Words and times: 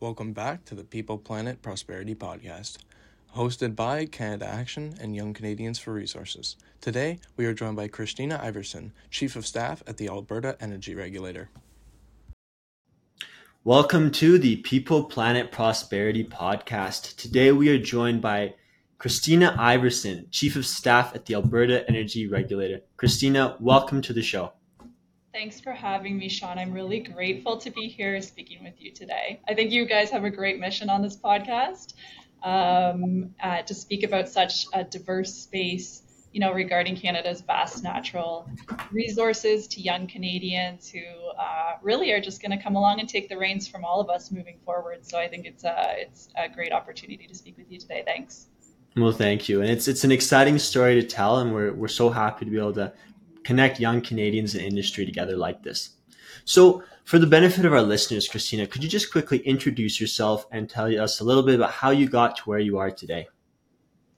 Welcome 0.00 0.32
back 0.32 0.64
to 0.64 0.74
the 0.74 0.82
People 0.82 1.18
Planet 1.18 1.60
Prosperity 1.60 2.14
Podcast, 2.14 2.78
hosted 3.36 3.76
by 3.76 4.06
Canada 4.06 4.46
Action 4.46 4.94
and 4.98 5.14
Young 5.14 5.34
Canadians 5.34 5.78
for 5.78 5.92
Resources. 5.92 6.56
Today, 6.80 7.18
we 7.36 7.44
are 7.44 7.52
joined 7.52 7.76
by 7.76 7.88
Christina 7.88 8.40
Iversen, 8.42 8.92
Chief 9.10 9.36
of 9.36 9.46
Staff 9.46 9.82
at 9.86 9.98
the 9.98 10.08
Alberta 10.08 10.56
Energy 10.58 10.94
Regulator. 10.94 11.50
Welcome 13.62 14.10
to 14.12 14.38
the 14.38 14.56
People 14.56 15.04
Planet 15.04 15.52
Prosperity 15.52 16.24
Podcast. 16.24 17.16
Today, 17.16 17.52
we 17.52 17.68
are 17.68 17.78
joined 17.78 18.22
by 18.22 18.54
Christina 18.96 19.54
Iversen, 19.58 20.30
Chief 20.30 20.56
of 20.56 20.64
Staff 20.64 21.14
at 21.14 21.26
the 21.26 21.34
Alberta 21.34 21.86
Energy 21.90 22.26
Regulator. 22.26 22.80
Christina, 22.96 23.58
welcome 23.60 24.00
to 24.00 24.14
the 24.14 24.22
show. 24.22 24.54
Thanks 25.32 25.60
for 25.60 25.72
having 25.72 26.18
me, 26.18 26.28
Sean. 26.28 26.58
I'm 26.58 26.72
really 26.72 26.98
grateful 26.98 27.56
to 27.58 27.70
be 27.70 27.86
here 27.86 28.20
speaking 28.20 28.64
with 28.64 28.74
you 28.78 28.90
today. 28.90 29.40
I 29.48 29.54
think 29.54 29.70
you 29.70 29.86
guys 29.86 30.10
have 30.10 30.24
a 30.24 30.30
great 30.30 30.58
mission 30.58 30.90
on 30.90 31.02
this 31.02 31.16
podcast 31.16 31.94
um, 32.42 33.32
uh, 33.40 33.62
to 33.62 33.72
speak 33.72 34.02
about 34.02 34.28
such 34.28 34.66
a 34.72 34.82
diverse 34.82 35.32
space, 35.32 36.02
you 36.32 36.40
know, 36.40 36.52
regarding 36.52 36.96
Canada's 36.96 37.42
vast 37.42 37.84
natural 37.84 38.50
resources 38.90 39.68
to 39.68 39.80
young 39.80 40.08
Canadians 40.08 40.90
who 40.90 41.04
uh, 41.38 41.76
really 41.80 42.10
are 42.10 42.20
just 42.20 42.42
going 42.42 42.56
to 42.56 42.60
come 42.60 42.74
along 42.74 42.98
and 42.98 43.08
take 43.08 43.28
the 43.28 43.38
reins 43.38 43.68
from 43.68 43.84
all 43.84 44.00
of 44.00 44.10
us 44.10 44.32
moving 44.32 44.58
forward. 44.64 45.06
So 45.06 45.16
I 45.16 45.28
think 45.28 45.46
it's 45.46 45.62
a, 45.62 45.94
it's 45.96 46.28
a 46.36 46.48
great 46.48 46.72
opportunity 46.72 47.28
to 47.28 47.34
speak 47.36 47.56
with 47.56 47.70
you 47.70 47.78
today. 47.78 48.02
Thanks. 48.04 48.48
Well, 48.96 49.12
thank 49.12 49.48
you. 49.48 49.60
And 49.60 49.70
it's 49.70 49.86
it's 49.86 50.02
an 50.02 50.10
exciting 50.10 50.58
story 50.58 51.00
to 51.00 51.06
tell, 51.06 51.38
and 51.38 51.54
we're 51.54 51.72
we're 51.72 51.86
so 51.86 52.10
happy 52.10 52.44
to 52.44 52.50
be 52.50 52.58
able 52.58 52.72
to 52.72 52.92
connect 53.44 53.80
young 53.80 54.00
Canadians 54.00 54.54
and 54.54 54.64
industry 54.64 55.06
together 55.06 55.36
like 55.36 55.62
this. 55.62 55.90
So, 56.44 56.82
for 57.04 57.18
the 57.18 57.26
benefit 57.26 57.64
of 57.64 57.72
our 57.72 57.82
listeners, 57.82 58.28
Christina, 58.28 58.66
could 58.66 58.82
you 58.82 58.88
just 58.88 59.10
quickly 59.10 59.38
introduce 59.38 60.00
yourself 60.00 60.46
and 60.50 60.68
tell 60.68 60.86
us 61.00 61.20
a 61.20 61.24
little 61.24 61.42
bit 61.42 61.56
about 61.56 61.72
how 61.72 61.90
you 61.90 62.08
got 62.08 62.36
to 62.36 62.42
where 62.44 62.58
you 62.58 62.78
are 62.78 62.90
today? 62.90 63.28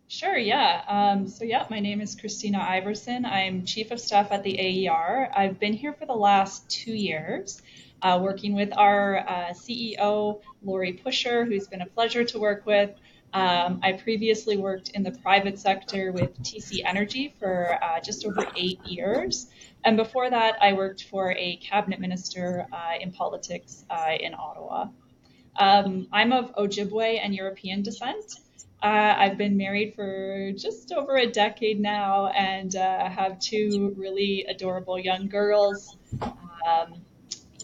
Sure, 0.08 0.36
yeah. 0.36 0.82
Um, 0.88 1.26
so, 1.26 1.44
yeah, 1.44 1.66
my 1.70 1.80
name 1.80 2.00
is 2.00 2.14
Christina 2.14 2.58
Iversen. 2.58 3.24
I'm 3.24 3.64
Chief 3.64 3.90
of 3.90 4.00
Staff 4.00 4.30
at 4.30 4.42
the 4.42 4.88
AER. 4.88 5.30
I've 5.34 5.58
been 5.58 5.72
here 5.72 5.94
for 5.94 6.04
the 6.04 6.14
last 6.14 6.68
two 6.68 6.92
years, 6.92 7.62
uh, 8.02 8.20
working 8.22 8.54
with 8.54 8.76
our 8.76 9.20
uh, 9.20 9.52
CEO, 9.54 10.42
Laurie 10.62 10.92
Pushor, 10.92 11.46
who's 11.46 11.66
been 11.66 11.80
a 11.80 11.86
pleasure 11.86 12.24
to 12.24 12.38
work 12.38 12.66
with. 12.66 12.90
Um, 13.34 13.80
I 13.82 13.92
previously 13.92 14.58
worked 14.58 14.90
in 14.90 15.02
the 15.02 15.12
private 15.12 15.58
sector 15.58 16.12
with 16.12 16.38
TC 16.42 16.82
Energy 16.84 17.34
for 17.38 17.78
uh, 17.82 18.00
just 18.00 18.26
over 18.26 18.46
eight 18.56 18.84
years. 18.84 19.46
And 19.84 19.96
before 19.96 20.28
that, 20.28 20.56
I 20.62 20.74
worked 20.74 21.04
for 21.04 21.32
a 21.32 21.56
cabinet 21.56 21.98
minister 21.98 22.66
uh, 22.72 22.98
in 23.00 23.10
politics 23.10 23.84
uh, 23.88 24.12
in 24.20 24.34
Ottawa. 24.34 24.88
Um, 25.56 26.08
I'm 26.12 26.32
of 26.32 26.54
Ojibwe 26.56 27.20
and 27.22 27.34
European 27.34 27.82
descent. 27.82 28.40
Uh, 28.82 29.14
I've 29.16 29.38
been 29.38 29.56
married 29.56 29.94
for 29.94 30.52
just 30.52 30.92
over 30.92 31.16
a 31.16 31.26
decade 31.26 31.80
now 31.80 32.26
and 32.28 32.74
uh, 32.74 33.08
have 33.08 33.38
two 33.38 33.94
really 33.96 34.44
adorable 34.48 34.98
young 34.98 35.28
girls. 35.28 35.96
Um, 36.20 37.02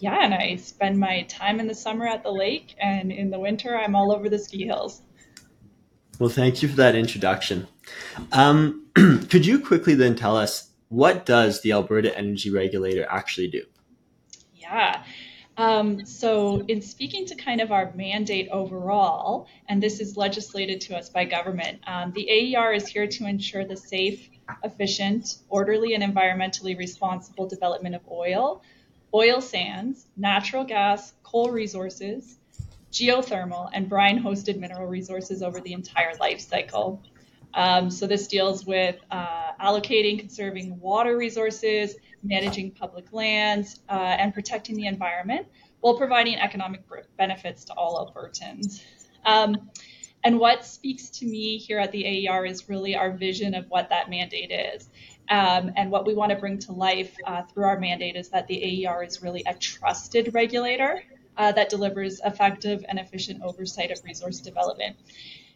yeah, 0.01 0.19
and 0.23 0.33
I 0.33 0.57
spend 0.57 0.99
my 0.99 1.23
time 1.23 1.61
in 1.61 1.67
the 1.67 1.75
summer 1.75 2.07
at 2.07 2.23
the 2.23 2.31
lake, 2.31 2.77
and 2.81 3.11
in 3.11 3.31
the 3.31 3.39
winter, 3.39 3.77
I'm 3.77 3.97
all 3.97 4.13
over 4.13 4.29
the 4.29 4.39
ski 4.39 4.65
hills. 4.65 5.03
Well, 6.19 6.31
thank 6.31 6.63
you 6.63 6.69
for 6.69 6.77
that 6.77 6.97
introduction. 6.97 7.69
Um, 8.33 8.87
could 8.95 9.47
you 9.47 9.61
quickly 9.61 9.95
then 9.95 10.17
tell 10.17 10.37
us 10.37 10.71
what 10.89 11.25
does 11.25 11.61
the 11.61 11.73
Alberta 11.73 12.17
Energy 12.17 12.51
Regulator 12.51 13.07
actually 13.09 13.49
do? 13.49 13.65
Yeah. 14.55 15.05
Um, 15.57 16.05
so, 16.07 16.65
in 16.69 16.83
speaking 16.83 17.27
to 17.27 17.35
kind 17.35 17.61
of 17.61 17.73
our 17.73 17.93
mandate 17.95 18.49
overall, 18.51 19.49
and 19.69 19.83
this 19.83 20.01
is 20.01 20.17
legislated 20.17 20.81
to 20.83 20.97
us 20.97 21.09
by 21.09 21.25
government, 21.25 21.81
um, 21.87 22.13
the 22.13 22.29
AER 22.57 22.73
is 22.73 22.87
here 22.87 23.07
to 23.07 23.27
ensure 23.27 23.65
the 23.65 23.77
safe, 23.77 24.29
efficient, 24.63 25.39
orderly, 25.49 25.95
and 25.95 26.03
environmentally 26.03 26.79
responsible 26.79 27.49
development 27.49 27.97
of 27.97 28.03
oil, 28.09 28.63
oil 29.13 29.41
sands, 29.41 30.07
natural 30.17 30.65
gas, 30.65 31.13
coal 31.25 31.51
resources, 31.51 32.39
geothermal, 32.93 33.71
and 33.73 33.89
brine 33.89 34.23
hosted 34.23 34.59
mineral 34.59 34.87
resources 34.87 35.43
over 35.43 35.61
the 35.61 35.73
entire 35.73 36.15
life 36.17 36.41
cycle. 36.41 37.03
Um, 37.55 37.91
so 37.91 38.07
this 38.07 38.27
deals 38.27 38.67
with 38.67 38.97
uh, 39.11 39.53
allocating, 39.61 40.19
conserving 40.19 40.79
water 40.81 41.17
resources, 41.17 41.97
managing 42.23 42.73
public 42.73 43.13
lands, 43.13 43.81
uh, 43.89 43.93
and 43.93 44.35
protecting 44.35 44.77
the 44.77 44.87
environment 44.87 45.47
while 45.81 45.97
providing 45.97 46.37
economic 46.37 46.83
benefits 47.17 47.65
to 47.65 47.73
all 47.75 48.05
Albertans. 48.07 48.83
Um, 49.25 49.71
and 50.25 50.39
what 50.39 50.65
speaks 50.65 51.11
to 51.11 51.27
me 51.27 51.59
here 51.59 51.79
at 51.79 51.93
the 51.93 52.29
AER 52.29 52.45
is 52.45 52.69
really 52.69 52.97
our 52.97 53.13
vision 53.13 53.55
of 53.55 53.67
what 53.69 53.89
that 53.91 54.11
mandate 54.11 54.51
is. 54.51 54.89
Um, 55.31 55.73
and 55.77 55.91
what 55.91 56.07
we 56.07 56.15
want 56.15 56.31
to 56.31 56.37
bring 56.37 56.59
to 56.61 56.73
life 56.73 57.15
uh, 57.25 57.43
through 57.43 57.65
our 57.65 57.79
mandate 57.79 58.17
is 58.17 58.29
that 58.31 58.47
the 58.49 58.87
AER 58.87 59.05
is 59.05 59.23
really 59.23 59.45
a 59.47 59.55
trusted 59.55 60.35
regulator 60.35 61.05
uh, 61.39 61.53
that 61.53 61.71
delivers 61.71 62.21
effective 62.25 62.85
and 62.89 62.99
efficient 62.99 63.43
oversight 63.43 63.91
of 63.91 64.05
resource 64.05 64.41
development. 64.41 64.97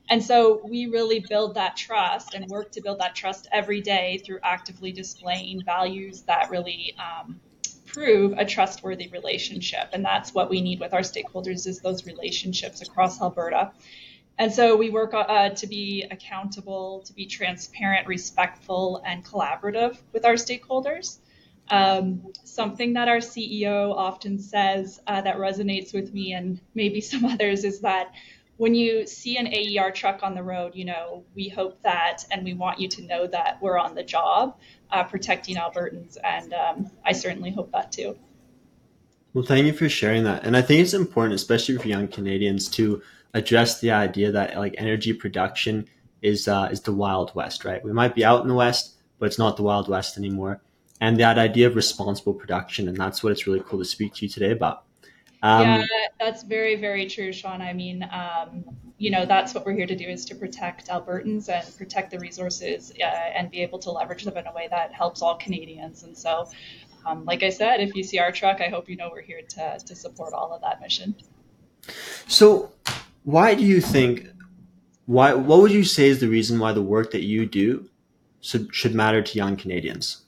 And 0.09 0.23
so 0.23 0.61
we 0.65 0.87
really 0.87 1.21
build 1.21 1.55
that 1.55 1.77
trust 1.77 2.35
and 2.35 2.47
work 2.49 2.73
to 2.73 2.81
build 2.81 3.01
that 3.01 3.15
trust 3.15 3.49
every 3.53 3.81
day 3.81 4.21
through 4.25 4.39
actively 4.43 4.93
displaying 4.93 5.63
values 5.65 6.23
that 6.23 6.51
really 6.51 6.95
um, 6.99 7.41
prove 7.87 8.33
a 8.39 8.45
trustworthy 8.45 9.09
relationship. 9.09 9.91
And 9.93 10.05
that's 10.05 10.33
what 10.35 10.51
we 10.51 10.61
need 10.61 10.81
with 10.81 10.93
our 10.95 11.01
stakeholders 11.01 11.67
is 11.67 11.81
those 11.81 12.07
relationships 12.07 12.81
across 12.83 13.21
Alberta. 13.21 13.73
And 14.39 14.53
so 14.53 14.77
we 14.77 14.91
work 14.91 15.13
uh, 15.15 15.51
to 15.51 15.67
be 15.67 16.05
accountable, 16.11 17.03
to 17.07 17.13
be 17.13 17.27
transparent, 17.27 18.07
respectful, 18.07 19.03
and 19.07 19.25
collaborative 19.25 19.99
with 20.13 20.25
our 20.25 20.35
stakeholders. 20.35 21.19
Um, 21.71 22.33
something 22.45 22.93
that 22.95 23.09
our 23.09 23.19
CEO 23.19 23.95
often 23.95 24.39
says 24.39 25.01
uh, 25.07 25.21
that 25.23 25.37
resonates 25.37 25.95
with 25.95 26.13
me 26.13 26.33
and 26.35 26.61
maybe 26.75 27.01
some 27.13 27.25
others 27.25 27.65
is 27.65 27.81
that 27.81 28.13
when 28.59 28.75
you 28.75 29.07
see 29.07 29.39
an 29.39 29.49
AER 29.49 29.91
truck 29.91 30.23
on 30.23 30.35
the 30.35 30.43
road, 30.43 30.75
you 30.75 30.85
know, 30.85 31.25
we 31.35 31.49
hope 31.49 31.83
that 31.83 32.25
and 32.31 32.45
we 32.45 32.55
want 32.55 32.79
you 32.79 32.89
to 32.89 33.03
know 33.03 33.27
that 33.27 33.59
we're 33.61 33.79
on 33.79 33.95
the 33.95 34.05
job 34.05 34.57
uh, 34.91 35.03
protecting 35.03 35.57
Albertans. 35.57 36.17
And 36.23 36.53
um, 36.53 36.91
I 37.05 37.13
certainly 37.13 37.51
hope 37.51 37.73
that 37.73 37.91
too. 37.91 38.17
Well, 39.35 39.45
thank 39.45 39.67
you 39.67 39.73
for 39.73 39.89
sharing 39.89 40.25
that. 40.25 40.45
And 40.45 40.57
I 40.57 40.63
think 40.63 40.83
it's 40.83 40.93
important, 40.93 41.35
especially 41.35 41.79
for 41.79 41.89
young 41.89 42.07
Canadians, 42.07 42.69
to 42.73 43.03
address 43.33 43.81
the 43.81 43.91
idea 43.91 44.31
that 44.31 44.57
like 44.59 44.75
energy 44.77 45.15
production 45.15 45.89
is 46.21 46.47
uh, 46.47 46.69
is 46.71 46.83
the 46.83 46.93
Wild 46.93 47.35
West, 47.35 47.65
right? 47.65 47.83
We 47.83 47.93
might 47.93 48.15
be 48.15 48.25
out 48.25 48.43
in 48.43 48.49
the 48.49 48.55
West, 48.55 48.95
but 49.19 49.27
it's 49.27 49.39
not 49.39 49.57
the 49.57 49.63
Wild 49.63 49.89
West 49.89 50.19
anymore 50.19 50.61
and 51.03 51.19
that 51.19 51.37
idea 51.37 51.67
of 51.67 51.75
responsible 51.75 52.33
production. 52.33 52.87
And 52.87 52.97
that's 52.97 53.25
what 53.25 53.33
it's 53.33 53.45
really 53.45 53.61
cool 53.67 53.81
to 53.81 53.85
speak 53.85 54.15
to 54.15 54.25
you 54.25 54.29
today 54.29 54.53
about. 54.53 54.85
Um, 55.43 55.63
yeah, 55.63 55.87
that's 56.21 56.45
very, 56.45 56.77
very 56.77 57.07
true, 57.07 57.33
Sean. 57.33 57.61
I 57.61 57.73
mean, 57.73 58.09
um, 58.13 58.65
you 58.99 59.11
know, 59.11 59.27
that's 59.27 59.53
what 59.53 59.67
we're 59.67 59.73
here 59.73 59.89
to 59.89 59.97
do 59.97 60.05
is 60.05 60.25
to 60.27 60.37
protect 60.37 60.87
Albertans 60.87 61.49
and 61.49 61.77
protect 61.77 62.13
the 62.13 62.21
resources 62.21 62.93
uh, 63.01 63.05
and 63.05 63.51
be 63.51 63.63
able 63.63 63.81
to 63.81 63.91
leverage 63.91 64.23
them 64.23 64.37
in 64.37 64.47
a 64.47 64.53
way 64.53 64.69
that 64.71 64.93
helps 64.93 65.23
all 65.23 65.35
Canadians. 65.35 66.05
And 66.05 66.17
so, 66.17 66.49
um, 67.05 67.25
like 67.25 67.43
I 67.43 67.51
said, 67.51 67.81
if 67.81 67.97
you 67.97 68.05
see 68.05 68.21
our 68.21 68.31
truck, 68.31 68.61
I 68.61 68.69
hope 68.69 68.89
you 68.89 68.95
know 68.95 69.11
we're 69.13 69.23
here 69.23 69.43
to, 69.43 69.81
to 69.85 69.97
support 69.97 70.33
all 70.33 70.53
of 70.53 70.63
that 70.63 70.81
mission. 70.81 71.17
So, 72.29 72.71
why 73.25 73.57
do 73.57 73.65
you 73.65 73.81
think, 73.81 74.29
why, 75.07 75.35
what 75.35 75.63
would 75.63 75.73
you 75.73 75.83
say 75.83 76.07
is 76.07 76.21
the 76.21 76.29
reason 76.29 76.61
why 76.61 76.71
the 76.71 76.81
work 76.81 77.11
that 77.11 77.25
you 77.25 77.45
do 77.45 77.91
should, 78.41 78.73
should 78.73 78.95
matter 78.95 79.21
to 79.21 79.37
young 79.37 79.57
Canadians? 79.57 80.23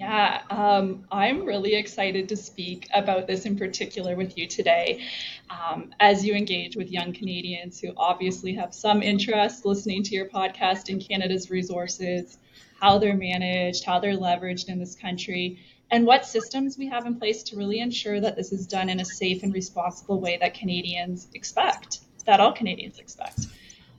Yeah, 0.00 0.40
um, 0.48 1.04
I'm 1.12 1.44
really 1.44 1.74
excited 1.74 2.30
to 2.30 2.36
speak 2.36 2.88
about 2.94 3.26
this 3.26 3.44
in 3.44 3.54
particular 3.58 4.16
with 4.16 4.38
you 4.38 4.46
today. 4.46 5.04
Um, 5.50 5.92
as 6.00 6.24
you 6.24 6.34
engage 6.34 6.74
with 6.74 6.90
young 6.90 7.12
Canadians 7.12 7.78
who 7.78 7.92
obviously 7.98 8.54
have 8.54 8.72
some 8.72 9.02
interest 9.02 9.66
listening 9.66 10.02
to 10.04 10.14
your 10.14 10.26
podcast 10.26 10.88
in 10.88 11.00
Canada's 11.00 11.50
resources, 11.50 12.38
how 12.80 12.96
they're 12.96 13.14
managed, 13.14 13.84
how 13.84 14.00
they're 14.00 14.16
leveraged 14.16 14.70
in 14.70 14.78
this 14.78 14.94
country, 14.94 15.58
and 15.90 16.06
what 16.06 16.24
systems 16.24 16.78
we 16.78 16.88
have 16.88 17.04
in 17.04 17.16
place 17.16 17.42
to 17.42 17.56
really 17.56 17.80
ensure 17.80 18.20
that 18.20 18.36
this 18.36 18.52
is 18.52 18.66
done 18.66 18.88
in 18.88 19.00
a 19.00 19.04
safe 19.04 19.42
and 19.42 19.52
responsible 19.52 20.18
way 20.18 20.38
that 20.38 20.54
Canadians 20.54 21.28
expect, 21.34 22.00
that 22.24 22.40
all 22.40 22.54
Canadians 22.54 22.98
expect. 22.98 23.48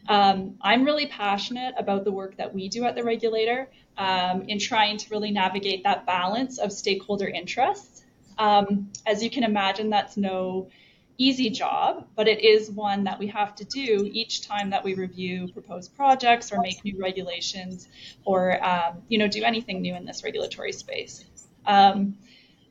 Um, 0.08 0.56
I'm 0.62 0.84
really 0.84 1.08
passionate 1.08 1.76
about 1.78 2.04
the 2.04 2.12
work 2.12 2.38
that 2.38 2.54
we 2.54 2.70
do 2.70 2.86
at 2.86 2.96
the 2.96 3.04
regulator 3.04 3.70
um, 3.98 4.44
in 4.44 4.60
trying 4.60 4.98
to 4.98 5.10
really 5.10 5.32
navigate 5.32 5.84
that 5.84 6.06
balance 6.06 6.58
of 6.58 6.72
stakeholder 6.72 7.28
interests. 7.28 8.04
Um, 8.38 8.92
as 9.06 9.24
you 9.24 9.30
can 9.30 9.44
imagine, 9.44 9.90
that's 9.90 10.18
no 10.18 10.70
easy 11.18 11.50
job, 11.50 12.08
but 12.16 12.28
it 12.28 12.44
is 12.44 12.72
one 12.72 13.04
that 13.04 13.20
we 13.20 13.28
have 13.28 13.54
to 13.56 13.66
do 13.66 14.10
each 14.12 14.48
time 14.48 14.72
that 14.72 14.84
we 14.84 14.96
review 14.96 15.48
proposed 15.54 15.96
projects 15.96 16.52
or 16.52 16.60
make 16.62 16.84
new 16.84 17.00
regulations 17.00 17.88
or 18.26 18.64
um, 18.66 19.02
you 19.08 19.20
know 19.20 19.28
do 19.28 19.44
anything 19.44 19.82
new 19.82 19.96
in 19.96 20.06
this 20.06 20.24
regulatory 20.24 20.72
space. 20.72 21.26
Um, 21.66 22.18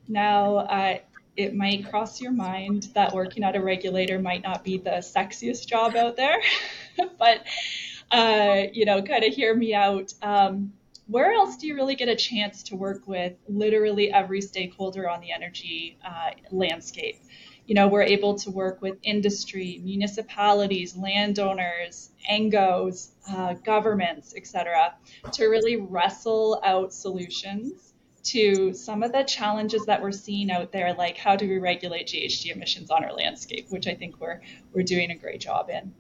now, 0.09 0.56
uh, 0.56 0.99
it 1.37 1.55
might 1.55 1.88
cross 1.88 2.21
your 2.21 2.33
mind 2.33 2.88
that 2.94 3.15
working 3.15 3.44
at 3.44 3.55
a 3.55 3.62
regulator 3.62 4.19
might 4.19 4.43
not 4.43 4.65
be 4.65 4.79
the 4.79 4.99
sexiest 4.99 5.67
job 5.67 5.94
out 5.94 6.17
there, 6.17 6.37
but 7.19 7.47
uh, 8.11 8.64
you 8.73 8.85
know, 8.85 9.02
kind 9.02 9.25
of 9.25 9.32
hear 9.32 9.55
me 9.55 9.75
out. 9.75 10.12
Um, 10.23 10.73
where 11.06 11.32
else 11.32 11.56
do 11.56 11.67
you 11.67 11.75
really 11.75 11.97
get 11.97 12.08
a 12.08 12.14
chance 12.14 12.62
to 12.64 12.76
work 12.76 13.06
with 13.06 13.32
literally 13.49 14.12
every 14.12 14.41
stakeholder 14.41 15.08
on 15.08 15.20
the 15.20 15.32
energy 15.32 15.99
uh, 16.05 16.31
landscape? 16.52 17.17
You 17.67 17.75
know, 17.75 17.88
we're 17.88 18.02
able 18.02 18.37
to 18.37 18.50
work 18.50 18.81
with 18.82 18.97
industry, 19.02 19.81
municipalities, 19.85 20.97
landowners, 20.97 22.11
NGOs, 22.31 23.11
uh, 23.29 23.55
governments, 23.55 24.35
etc., 24.37 24.94
to 25.32 25.47
really 25.47 25.76
wrestle 25.76 26.61
out 26.64 26.93
solutions 26.93 27.93
to 28.23 28.75
some 28.75 29.02
of 29.02 29.12
the 29.12 29.23
challenges 29.23 29.87
that 29.87 30.02
we're 30.02 30.12
seeing 30.12 30.50
out 30.50 30.73
there, 30.73 30.94
like 30.94 31.17
how 31.17 31.37
do 31.37 31.49
we 31.49 31.58
regulate 31.58 32.08
GHG 32.08 32.55
emissions 32.55 32.91
on 32.91 33.05
our 33.05 33.12
landscape, 33.12 33.67
which 33.70 33.87
I 33.87 33.94
think 33.94 34.20
we're 34.20 34.41
we're 34.73 34.82
doing 34.82 35.11
a 35.11 35.17
great 35.17 35.41
job 35.41 35.70
in. 35.70 35.94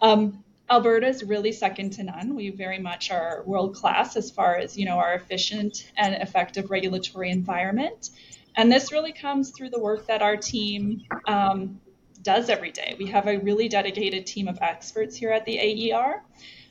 Um, 0.00 0.43
Alberta 0.70 1.06
is 1.06 1.22
really 1.22 1.52
second 1.52 1.90
to 1.90 2.04
none. 2.04 2.34
We 2.34 2.50
very 2.50 2.78
much 2.78 3.10
are 3.10 3.42
world 3.44 3.74
class 3.74 4.16
as 4.16 4.30
far 4.30 4.56
as 4.56 4.78
you 4.78 4.86
know 4.86 4.96
our 4.96 5.14
efficient 5.14 5.90
and 5.96 6.14
effective 6.14 6.70
regulatory 6.70 7.30
environment, 7.30 8.10
and 8.56 8.72
this 8.72 8.92
really 8.92 9.12
comes 9.12 9.50
through 9.50 9.70
the 9.70 9.80
work 9.80 10.06
that 10.06 10.22
our 10.22 10.36
team 10.36 11.04
um, 11.26 11.80
does 12.22 12.48
every 12.48 12.70
day. 12.70 12.96
We 12.98 13.06
have 13.06 13.28
a 13.28 13.38
really 13.38 13.68
dedicated 13.68 14.26
team 14.26 14.48
of 14.48 14.58
experts 14.60 15.14
here 15.14 15.30
at 15.30 15.44
the 15.44 15.92
AER. 15.92 16.22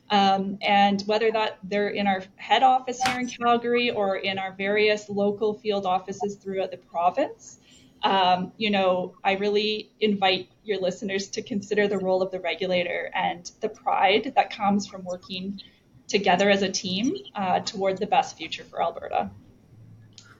Um, 0.09 0.57
and 0.61 1.01
whether 1.05 1.31
that 1.31 1.59
they're 1.63 1.89
in 1.89 2.07
our 2.07 2.23
head 2.35 2.61
office 2.61 3.01
here 3.01 3.19
in 3.19 3.27
Calgary 3.27 3.89
or 3.89 4.17
in 4.17 4.37
our 4.37 4.51
various 4.51 5.09
local 5.09 5.53
field 5.53 5.85
offices 5.85 6.35
throughout 6.35 6.71
the 6.71 6.77
province, 6.77 7.59
um, 8.03 8.51
you 8.57 8.69
know, 8.69 9.15
I 9.23 9.33
really 9.33 9.91
invite 10.01 10.49
your 10.63 10.79
listeners 10.79 11.27
to 11.29 11.41
consider 11.41 11.87
the 11.87 11.97
role 11.97 12.21
of 12.21 12.31
the 12.31 12.39
regulator 12.39 13.11
and 13.13 13.51
the 13.61 13.69
pride 13.69 14.33
that 14.35 14.55
comes 14.55 14.87
from 14.87 15.03
working 15.03 15.59
together 16.07 16.49
as 16.49 16.61
a 16.61 16.69
team 16.69 17.15
uh, 17.35 17.59
toward 17.61 17.97
the 17.97 18.07
best 18.07 18.37
future 18.37 18.63
for 18.63 18.81
Alberta. 18.81 19.29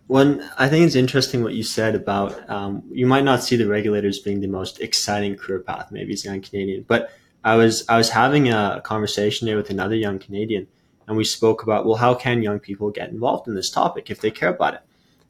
One, 0.07 0.49
I 0.57 0.67
think 0.67 0.85
it's 0.85 0.95
interesting 0.95 1.43
what 1.43 1.53
you 1.53 1.63
said 1.63 1.95
about 1.95 2.49
um, 2.49 2.83
you 2.91 3.07
might 3.07 3.23
not 3.23 3.41
see 3.41 3.55
the 3.55 3.67
regulators 3.67 4.19
being 4.19 4.41
the 4.41 4.47
most 4.47 4.81
exciting 4.81 5.35
career 5.35 5.59
path, 5.59 5.91
maybe 5.91 6.13
as 6.13 6.25
a 6.25 6.29
young 6.29 6.41
Canadian, 6.41 6.85
but 6.87 7.09
I 7.43 7.55
was 7.55 7.85
I 7.89 7.97
was 7.97 8.09
having 8.09 8.49
a 8.49 8.81
conversation 8.83 9.47
there 9.47 9.57
with 9.57 9.69
another 9.69 9.95
young 9.95 10.19
Canadian, 10.19 10.67
and 11.07 11.17
we 11.17 11.23
spoke 11.23 11.63
about 11.63 11.85
well, 11.85 11.95
how 11.95 12.13
can 12.13 12.41
young 12.41 12.59
people 12.59 12.89
get 12.89 13.09
involved 13.09 13.47
in 13.47 13.55
this 13.55 13.69
topic 13.69 14.09
if 14.09 14.21
they 14.21 14.31
care 14.31 14.49
about 14.49 14.75
it? 14.75 14.81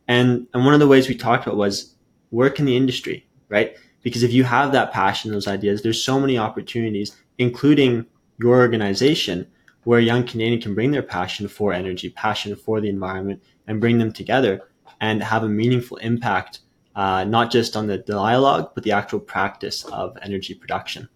And 0.07 0.47
and 0.53 0.65
one 0.65 0.73
of 0.73 0.79
the 0.79 0.87
ways 0.87 1.07
we 1.07 1.15
talked 1.15 1.45
about 1.45 1.57
was 1.57 1.93
work 2.31 2.59
in 2.59 2.65
the 2.65 2.75
industry, 2.75 3.27
right? 3.49 3.75
Because 4.03 4.23
if 4.23 4.31
you 4.31 4.43
have 4.43 4.71
that 4.73 4.91
passion, 4.91 5.31
those 5.31 5.47
ideas, 5.47 5.81
there's 5.81 6.03
so 6.03 6.19
many 6.19 6.37
opportunities, 6.37 7.15
including 7.37 8.05
your 8.37 8.57
organization, 8.57 9.47
where 9.83 9.99
a 9.99 10.03
young 10.03 10.25
Canadian 10.25 10.61
can 10.61 10.75
bring 10.75 10.91
their 10.91 11.03
passion 11.03 11.47
for 11.47 11.73
energy, 11.73 12.09
passion 12.09 12.55
for 12.55 12.79
the 12.79 12.89
environment, 12.89 13.41
and 13.67 13.79
bring 13.81 13.97
them 13.97 14.11
together 14.11 14.61
and 15.01 15.23
have 15.23 15.43
a 15.43 15.49
meaningful 15.49 15.97
impact, 15.97 16.59
uh, 16.95 17.23
not 17.23 17.51
just 17.51 17.75
on 17.75 17.87
the 17.87 17.97
dialogue, 17.97 18.71
but 18.75 18.83
the 18.83 18.91
actual 18.91 19.19
practice 19.19 19.83
of 19.85 20.17
energy 20.21 20.53
production. 20.53 21.09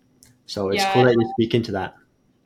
So 0.45 0.69
it's 0.69 0.83
yeah. 0.83 0.94
cool 0.94 1.04
that 1.06 1.13
you 1.13 1.30
speak 1.38 1.54
into 1.54 1.72
that. 1.74 1.95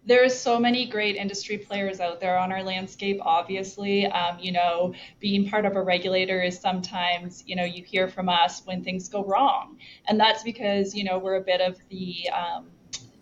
There's 0.04 0.38
so 0.38 0.60
many 0.60 0.88
great 0.88 1.16
industry 1.16 1.60
players 1.60 2.00
out 2.00 2.20
there 2.20 2.38
on 2.38 2.52
our 2.52 2.64
landscape. 2.64 3.20
Obviously, 3.22 4.08
um, 4.08 4.40
you 4.40 4.52
know, 4.52 4.96
being 5.20 5.48
part 5.48 5.66
of 5.66 5.76
a 5.76 5.82
regulator 5.82 6.42
is 6.42 6.60
sometimes, 6.60 7.44
you 7.46 7.56
know, 7.56 7.66
you 7.66 7.84
hear 7.84 8.08
from 8.08 8.28
us 8.28 8.64
when 8.66 8.84
things 8.84 9.10
go 9.10 9.24
wrong, 9.24 9.78
and 10.08 10.20
that's 10.20 10.42
because 10.42 10.96
you 10.96 11.04
know 11.04 11.20
we're 11.20 11.36
a 11.36 11.42
bit 11.42 11.62
of 11.62 11.78
the 11.90 12.30
um, 12.30 12.72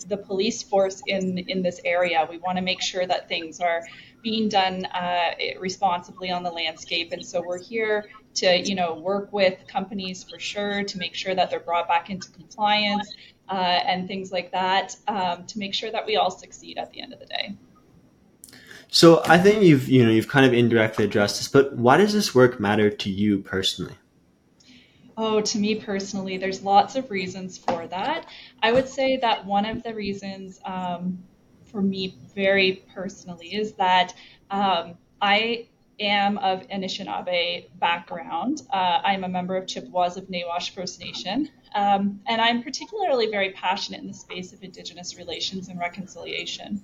the 0.08 0.18
police 0.18 0.64
force 0.64 1.02
in 1.06 1.38
in 1.38 1.62
this 1.62 1.82
area. 1.84 2.26
We 2.30 2.38
want 2.38 2.58
to 2.58 2.64
make 2.64 2.82
sure 2.82 3.06
that 3.06 3.28
things 3.28 3.60
are 3.60 3.84
being 4.22 4.48
done 4.50 4.86
uh, 4.86 5.32
responsibly 5.60 6.32
on 6.32 6.44
the 6.44 6.52
landscape, 6.52 7.12
and 7.12 7.26
so 7.26 7.42
we're 7.46 7.62
here 7.62 8.06
to 8.36 8.58
you 8.58 8.76
know 8.76 8.94
work 8.94 9.34
with 9.34 9.68
companies 9.68 10.24
for 10.24 10.40
sure 10.40 10.84
to 10.84 10.98
make 10.98 11.14
sure 11.14 11.36
that 11.36 11.50
they're 11.50 11.60
brought 11.60 11.88
back 11.88 12.10
into 12.10 12.30
compliance 12.32 13.14
uh, 13.50 13.54
and 13.54 14.08
things 14.08 14.32
like 14.32 14.52
that 14.52 14.96
um, 15.08 15.46
to 15.48 15.60
make 15.60 15.74
sure 15.74 15.92
that 15.92 16.06
we 16.06 16.16
all 16.16 16.32
succeed 16.32 16.78
at 16.78 16.92
the 16.92 17.02
end 17.02 17.14
of 17.14 17.20
the 17.20 17.26
day. 17.26 17.56
So 18.92 19.22
I 19.26 19.38
think 19.38 19.64
you've 19.64 19.88
you 19.88 20.04
know 20.04 20.12
you've 20.12 20.28
kind 20.28 20.46
of 20.46 20.54
indirectly 20.54 21.06
addressed 21.06 21.38
this, 21.38 21.48
but 21.48 21.74
why 21.76 21.98
does 21.98 22.14
this 22.14 22.34
work 22.34 22.60
matter 22.60 22.90
to 22.90 23.10
you 23.10 23.40
personally? 23.40 23.96
Oh, 25.16 25.42
to 25.42 25.60
me 25.60 25.76
personally, 25.76 26.38
there's 26.38 26.64
lots 26.64 26.96
of 26.96 27.12
reasons 27.12 27.58
for 27.58 27.86
that. 27.88 28.26
I 28.64 28.72
would 28.72 28.88
say 28.88 29.18
that 29.18 29.46
one 29.46 29.66
of 29.66 29.84
the 29.84 29.94
reasons 29.94 30.60
um, 30.64 31.22
for 31.66 31.82
me, 31.82 32.16
very 32.34 32.84
personally, 32.96 33.54
is 33.54 33.74
that 33.74 34.14
um, 34.50 34.96
I 35.22 35.68
am 36.00 36.38
of 36.38 36.68
Anishinaabe 36.70 37.68
background. 37.80 38.62
Uh, 38.72 39.02
I'm 39.04 39.24
a 39.24 39.30
member 39.30 39.56
of 39.56 39.68
Chippewas 39.68 40.18
of 40.18 40.26
Nawash 40.30 40.74
First 40.74 41.00
Nation, 41.00 41.50
um, 41.76 42.22
and 42.28 42.42
I'm 42.42 42.64
particularly 42.64 43.30
very 43.30 43.52
passionate 43.52 44.02
in 44.02 44.08
the 44.08 44.14
space 44.14 44.54
of 44.54 44.64
Indigenous 44.64 45.18
relations 45.18 45.68
and 45.70 45.80
reconciliation. 45.80 46.82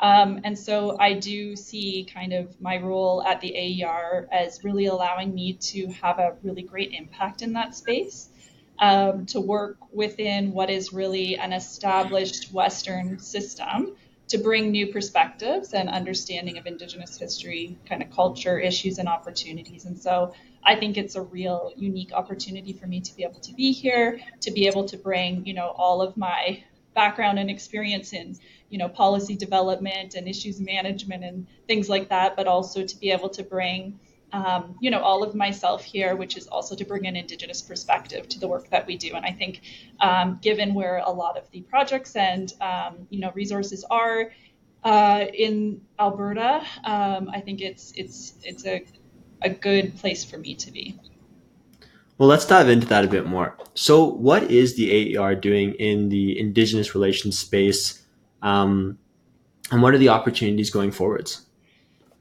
Um, 0.00 0.40
and 0.44 0.58
so 0.58 0.96
I 0.98 1.14
do 1.14 1.54
see 1.56 2.08
kind 2.12 2.32
of 2.32 2.58
my 2.60 2.78
role 2.78 3.22
at 3.22 3.40
the 3.40 3.54
AER 3.54 4.28
as 4.32 4.64
really 4.64 4.86
allowing 4.86 5.34
me 5.34 5.54
to 5.54 5.88
have 5.88 6.18
a 6.18 6.36
really 6.42 6.62
great 6.62 6.92
impact 6.92 7.42
in 7.42 7.52
that 7.52 7.74
space, 7.74 8.30
um, 8.78 9.26
to 9.26 9.40
work 9.40 9.76
within 9.92 10.52
what 10.52 10.70
is 10.70 10.92
really 10.92 11.36
an 11.36 11.52
established 11.52 12.50
Western 12.52 13.18
system 13.18 13.94
to 14.30 14.38
bring 14.38 14.70
new 14.70 14.86
perspectives 14.86 15.74
and 15.74 15.88
understanding 15.88 16.56
of 16.56 16.64
Indigenous 16.64 17.18
history, 17.18 17.76
kind 17.88 18.00
of 18.00 18.10
culture, 18.10 18.60
issues, 18.60 18.98
and 18.98 19.08
opportunities. 19.08 19.84
And 19.86 19.98
so 19.98 20.32
I 20.64 20.76
think 20.76 20.96
it's 20.96 21.16
a 21.16 21.22
real 21.22 21.72
unique 21.76 22.12
opportunity 22.12 22.72
for 22.72 22.86
me 22.86 23.00
to 23.00 23.16
be 23.16 23.24
able 23.24 23.40
to 23.40 23.52
be 23.54 23.72
here, 23.72 24.20
to 24.42 24.52
be 24.52 24.68
able 24.68 24.84
to 24.86 24.96
bring, 24.96 25.44
you 25.46 25.54
know, 25.54 25.74
all 25.76 26.00
of 26.00 26.16
my 26.16 26.62
background 26.94 27.40
and 27.40 27.50
experience 27.50 28.12
in, 28.12 28.36
you 28.68 28.78
know, 28.78 28.88
policy 28.88 29.34
development 29.34 30.14
and 30.14 30.28
issues 30.28 30.60
management 30.60 31.24
and 31.24 31.48
things 31.66 31.88
like 31.88 32.08
that, 32.10 32.36
but 32.36 32.46
also 32.46 32.84
to 32.84 32.96
be 32.98 33.10
able 33.10 33.30
to 33.30 33.42
bring 33.42 33.98
um, 34.32 34.76
you 34.80 34.90
know, 34.90 35.00
all 35.00 35.22
of 35.22 35.34
myself 35.34 35.82
here, 35.82 36.16
which 36.16 36.36
is 36.36 36.46
also 36.46 36.74
to 36.74 36.84
bring 36.84 37.06
an 37.06 37.16
Indigenous 37.16 37.60
perspective 37.60 38.28
to 38.28 38.38
the 38.38 38.48
work 38.48 38.70
that 38.70 38.86
we 38.86 38.96
do. 38.96 39.14
And 39.14 39.24
I 39.24 39.32
think, 39.32 39.62
um, 40.00 40.38
given 40.42 40.74
where 40.74 40.98
a 40.98 41.10
lot 41.10 41.36
of 41.36 41.50
the 41.50 41.62
projects 41.62 42.16
and 42.16 42.52
um, 42.60 43.06
you 43.10 43.20
know 43.20 43.32
resources 43.34 43.84
are 43.90 44.30
uh, 44.84 45.26
in 45.34 45.80
Alberta, 45.98 46.62
um, 46.84 47.30
I 47.32 47.40
think 47.40 47.60
it's 47.60 47.92
it's 47.96 48.34
it's 48.42 48.66
a 48.66 48.84
a 49.42 49.50
good 49.50 49.96
place 49.96 50.24
for 50.24 50.38
me 50.38 50.54
to 50.54 50.70
be. 50.70 50.98
Well, 52.18 52.28
let's 52.28 52.44
dive 52.44 52.68
into 52.68 52.86
that 52.88 53.04
a 53.04 53.08
bit 53.08 53.26
more. 53.26 53.56
So, 53.74 54.04
what 54.04 54.44
is 54.44 54.76
the 54.76 55.16
AER 55.16 55.34
doing 55.34 55.72
in 55.74 56.10
the 56.10 56.38
Indigenous 56.38 56.94
relations 56.94 57.38
space, 57.38 58.04
um, 58.42 58.98
and 59.70 59.80
what 59.80 59.94
are 59.94 59.98
the 59.98 60.10
opportunities 60.10 60.68
going 60.68 60.90
forwards? 60.90 61.46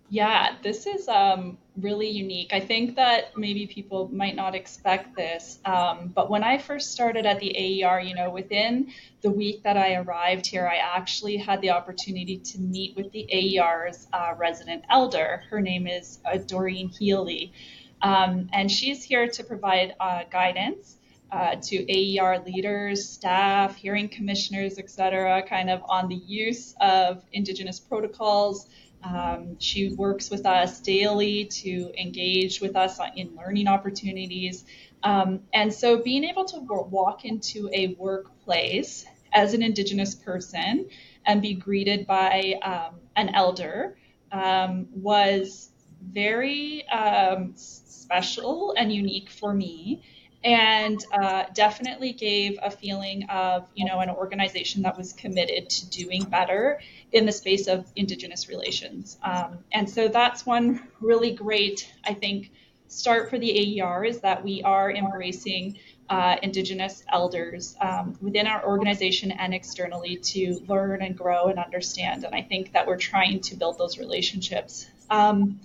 Yeah, 0.09 0.55
this 0.63 0.87
is 0.87 1.07
um, 1.07 1.57
really 1.81 2.09
unique. 2.09 2.53
I 2.53 2.59
think 2.59 2.95
that 2.95 3.37
maybe 3.37 3.67
people 3.67 4.09
might 4.11 4.35
not 4.35 4.55
expect 4.55 5.15
this, 5.15 5.59
um, 5.65 6.11
but 6.13 6.29
when 6.29 6.43
I 6.43 6.57
first 6.57 6.91
started 6.91 7.25
at 7.25 7.39
the 7.39 7.83
AER, 7.83 7.99
you 7.99 8.15
know, 8.15 8.29
within 8.29 8.91
the 9.21 9.31
week 9.31 9.63
that 9.63 9.77
I 9.77 9.95
arrived 9.95 10.45
here, 10.45 10.67
I 10.67 10.77
actually 10.77 11.37
had 11.37 11.61
the 11.61 11.71
opportunity 11.71 12.37
to 12.37 12.59
meet 12.59 12.95
with 12.95 13.11
the 13.11 13.27
AER's 13.31 14.07
uh, 14.13 14.33
resident 14.37 14.83
elder. 14.89 15.43
Her 15.49 15.61
name 15.61 15.87
is 15.87 16.19
uh, 16.25 16.37
Doreen 16.37 16.89
Healy, 16.89 17.53
um, 18.01 18.49
and 18.53 18.71
she's 18.71 19.03
here 19.03 19.27
to 19.27 19.43
provide 19.43 19.95
uh, 19.99 20.23
guidance. 20.31 20.95
Uh, 21.31 21.55
to 21.61 21.85
AER 21.93 22.39
leaders, 22.39 23.07
staff, 23.07 23.75
hearing 23.75 24.09
commissioners, 24.09 24.79
et 24.79 24.89
cetera, 24.89 25.43
kind 25.43 25.69
of 25.69 25.79
on 25.87 26.07
the 26.07 26.15
use 26.15 26.73
of 26.81 27.23
Indigenous 27.31 27.79
protocols, 27.79 28.65
um, 29.03 29.57
she 29.59 29.93
works 29.93 30.29
with 30.29 30.45
us 30.45 30.81
daily 30.81 31.45
to 31.45 31.91
engage 31.99 32.61
with 32.61 32.75
us 32.75 32.99
in 33.15 33.35
learning 33.35 33.67
opportunities. 33.67 34.65
Um, 35.03 35.41
and 35.53 35.73
so 35.73 36.01
being 36.01 36.23
able 36.25 36.45
to 36.45 36.59
walk 36.59 37.25
into 37.25 37.69
a 37.73 37.95
workplace 37.97 39.05
as 39.33 39.53
an 39.53 39.63
Indigenous 39.63 40.15
person 40.15 40.89
and 41.25 41.41
be 41.41 41.53
greeted 41.53 42.05
by 42.07 42.55
um, 42.61 42.95
an 43.15 43.29
elder 43.29 43.97
um, 44.31 44.87
was 44.91 45.71
very 46.01 46.87
um, 46.89 47.53
special 47.55 48.73
and 48.77 48.91
unique 48.91 49.29
for 49.29 49.53
me 49.53 50.01
and 50.43 51.03
uh, 51.11 51.43
definitely 51.53 52.13
gave 52.13 52.57
a 52.61 52.71
feeling 52.71 53.23
of 53.29 53.67
you 53.75 53.85
know 53.85 53.99
an 53.99 54.09
organization 54.09 54.81
that 54.83 54.97
was 54.97 55.13
committed 55.13 55.69
to 55.69 55.89
doing 55.89 56.23
better 56.23 56.79
in 57.11 57.25
the 57.25 57.31
space 57.31 57.67
of 57.67 57.91
indigenous 57.95 58.47
relations 58.47 59.17
um, 59.23 59.59
and 59.71 59.89
so 59.89 60.07
that's 60.07 60.45
one 60.45 60.87
really 61.01 61.31
great 61.31 61.91
i 62.05 62.13
think 62.13 62.51
start 62.87 63.29
for 63.29 63.37
the 63.37 63.79
aer 63.79 64.03
is 64.03 64.21
that 64.21 64.43
we 64.43 64.63
are 64.63 64.91
embracing 64.91 65.77
uh, 66.09 66.37
Indigenous 66.41 67.03
elders 67.11 67.75
um, 67.81 68.17
within 68.21 68.47
our 68.47 68.65
organization 68.65 69.31
and 69.31 69.53
externally 69.53 70.17
to 70.17 70.59
learn 70.67 71.03
and 71.03 71.15
grow 71.15 71.47
and 71.47 71.59
understand. 71.59 72.23
And 72.23 72.33
I 72.33 72.41
think 72.41 72.73
that 72.73 72.87
we're 72.87 72.97
trying 72.97 73.41
to 73.41 73.55
build 73.55 73.77
those 73.77 73.99
relationships. 73.99 74.87
Um, 75.09 75.59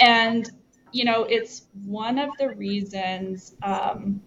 and, 0.00 0.50
you 0.94 1.04
know, 1.04 1.24
it's 1.24 1.66
one 1.84 2.20
of 2.20 2.30
the 2.38 2.50
reasons. 2.50 3.56
Um, 3.62 4.22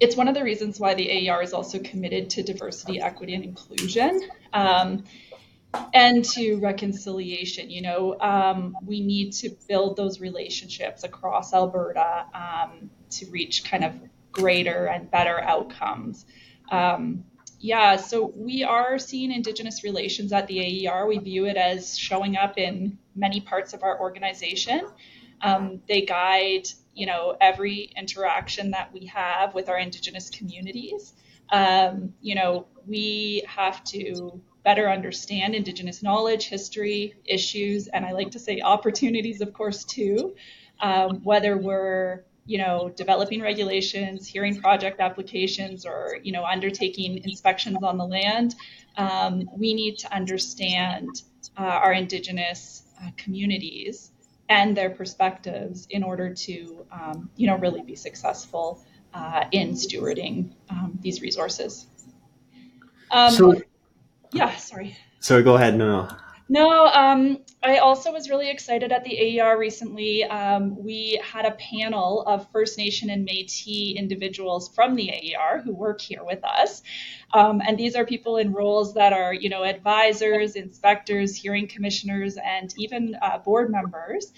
it's 0.00 0.16
one 0.16 0.26
of 0.26 0.34
the 0.34 0.42
reasons 0.42 0.80
why 0.80 0.94
the 0.94 1.28
AER 1.28 1.42
is 1.42 1.52
also 1.52 1.78
committed 1.78 2.28
to 2.30 2.42
diversity, 2.42 3.00
equity, 3.00 3.34
and 3.34 3.44
inclusion. 3.44 4.20
Um, 4.52 5.04
and 5.94 6.24
to 6.24 6.56
reconciliation. 6.56 7.70
You 7.70 7.82
know, 7.82 8.20
um, 8.20 8.76
we 8.84 9.00
need 9.00 9.32
to 9.34 9.50
build 9.68 9.96
those 9.96 10.20
relationships 10.20 11.04
across 11.04 11.54
Alberta 11.54 12.26
um, 12.34 12.90
to 13.10 13.30
reach 13.30 13.64
kind 13.64 13.84
of 13.84 13.94
greater 14.32 14.86
and 14.86 15.10
better 15.10 15.40
outcomes. 15.40 16.26
Um, 16.70 17.24
yeah, 17.60 17.94
so 17.96 18.32
we 18.34 18.64
are 18.64 18.98
seeing 18.98 19.30
Indigenous 19.30 19.84
relations 19.84 20.32
at 20.32 20.48
the 20.48 20.88
AER. 20.88 21.06
We 21.06 21.18
view 21.18 21.46
it 21.46 21.56
as 21.56 21.96
showing 21.96 22.36
up 22.36 22.58
in 22.58 22.98
many 23.14 23.40
parts 23.40 23.72
of 23.72 23.84
our 23.84 24.00
organization. 24.00 24.82
Um, 25.42 25.80
they 25.88 26.02
guide, 26.02 26.68
you 26.94 27.06
know, 27.06 27.36
every 27.40 27.90
interaction 27.96 28.70
that 28.70 28.92
we 28.92 29.06
have 29.06 29.54
with 29.54 29.68
our 29.68 29.78
Indigenous 29.78 30.30
communities. 30.30 31.12
Um, 31.50 32.14
you 32.20 32.34
know, 32.34 32.66
we 32.86 33.44
have 33.46 33.84
to 33.84 34.40
better 34.64 34.88
understand 34.88 35.54
Indigenous 35.54 36.02
knowledge, 36.02 36.48
history, 36.48 37.14
issues, 37.24 37.88
and 37.88 38.04
I 38.06 38.12
like 38.12 38.30
to 38.32 38.38
say 38.38 38.60
opportunities, 38.60 39.40
of 39.40 39.52
course, 39.52 39.84
too. 39.84 40.34
Um, 40.80 41.20
whether 41.22 41.56
we're 41.56 42.24
you 42.44 42.58
know 42.58 42.92
developing 42.96 43.40
regulations, 43.40 44.26
hearing 44.26 44.60
project 44.60 45.00
applications, 45.00 45.84
or 45.84 46.18
you 46.22 46.32
know 46.32 46.44
undertaking 46.44 47.22
inspections 47.24 47.78
on 47.82 47.98
the 47.98 48.06
land, 48.06 48.54
um, 48.96 49.48
we 49.56 49.74
need 49.74 49.98
to 49.98 50.14
understand 50.14 51.08
uh, 51.58 51.62
our 51.62 51.92
Indigenous 51.92 52.84
uh, 53.02 53.10
communities 53.16 54.11
and 54.52 54.76
their 54.76 54.90
perspectives 54.90 55.86
in 55.88 56.02
order 56.02 56.34
to 56.34 56.86
um, 56.92 57.30
you 57.36 57.46
know 57.46 57.56
really 57.56 57.82
be 57.82 57.96
successful 57.96 58.84
uh, 59.14 59.44
in 59.50 59.72
stewarding 59.72 60.52
um, 60.68 60.98
these 61.00 61.22
resources. 61.22 61.86
Um, 63.10 63.32
so 63.32 63.54
yeah, 64.32 64.54
sorry. 64.56 64.96
Sorry, 65.20 65.42
go 65.42 65.54
ahead. 65.56 65.76
No, 65.76 66.08
no. 66.52 66.86
Um, 66.86 67.38
I 67.62 67.78
also 67.78 68.12
was 68.12 68.28
really 68.28 68.50
excited 68.50 68.92
at 68.92 69.04
the 69.04 69.40
AER 69.40 69.58
recently. 69.58 70.24
Um, 70.24 70.76
we 70.76 71.20
had 71.24 71.46
a 71.46 71.52
panel 71.52 72.22
of 72.26 72.46
First 72.52 72.76
Nation 72.76 73.08
and 73.08 73.26
Métis 73.26 73.96
individuals 73.96 74.68
from 74.74 74.94
the 74.94 75.10
AER 75.10 75.62
who 75.64 75.72
work 75.72 76.00
here 76.00 76.22
with 76.22 76.44
us, 76.44 76.82
um, 77.32 77.62
and 77.66 77.78
these 77.78 77.96
are 77.96 78.04
people 78.04 78.36
in 78.36 78.52
roles 78.52 78.92
that 78.94 79.12
are, 79.12 79.32
you 79.32 79.48
know, 79.48 79.64
advisors, 79.64 80.54
inspectors, 80.56 81.34
hearing 81.34 81.66
commissioners, 81.66 82.36
and 82.36 82.74
even 82.76 83.16
uh, 83.22 83.38
board 83.38 83.70
members 83.70 84.32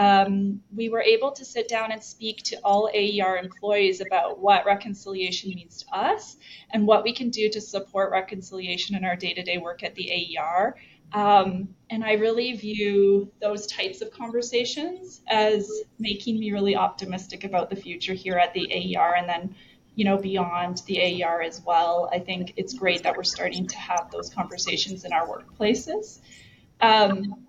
um, 0.00 0.62
we 0.74 0.88
were 0.88 1.02
able 1.02 1.30
to 1.32 1.44
sit 1.44 1.68
down 1.68 1.92
and 1.92 2.02
speak 2.02 2.38
to 2.44 2.56
all 2.64 2.88
AER 2.94 3.36
employees 3.36 4.00
about 4.00 4.38
what 4.38 4.64
reconciliation 4.64 5.50
means 5.54 5.82
to 5.82 5.94
us 5.94 6.38
and 6.70 6.86
what 6.86 7.04
we 7.04 7.12
can 7.12 7.28
do 7.28 7.50
to 7.50 7.60
support 7.60 8.10
reconciliation 8.10 8.96
in 8.96 9.04
our 9.04 9.14
day 9.14 9.34
to 9.34 9.42
day 9.42 9.58
work 9.58 9.82
at 9.82 9.94
the 9.94 10.10
AER. 10.10 10.74
Um, 11.12 11.74
and 11.90 12.04
I 12.04 12.12
really 12.12 12.52
view 12.52 13.32
those 13.40 13.66
types 13.66 14.00
of 14.00 14.12
conversations 14.12 15.22
as 15.28 15.70
making 15.98 16.38
me 16.38 16.52
really 16.52 16.76
optimistic 16.76 17.44
about 17.44 17.68
the 17.68 17.76
future 17.76 18.14
here 18.14 18.38
at 18.38 18.54
the 18.54 18.96
AER 18.96 19.16
and 19.16 19.28
then, 19.28 19.54
you 19.96 20.04
know, 20.04 20.16
beyond 20.16 20.82
the 20.86 21.00
AER 21.00 21.42
as 21.42 21.62
well. 21.62 22.08
I 22.12 22.20
think 22.20 22.54
it's 22.56 22.74
great 22.74 23.02
that 23.02 23.16
we're 23.16 23.24
starting 23.24 23.66
to 23.66 23.76
have 23.76 24.10
those 24.12 24.30
conversations 24.30 25.04
in 25.04 25.12
our 25.12 25.26
workplaces. 25.26 26.20
Um, 26.80 27.46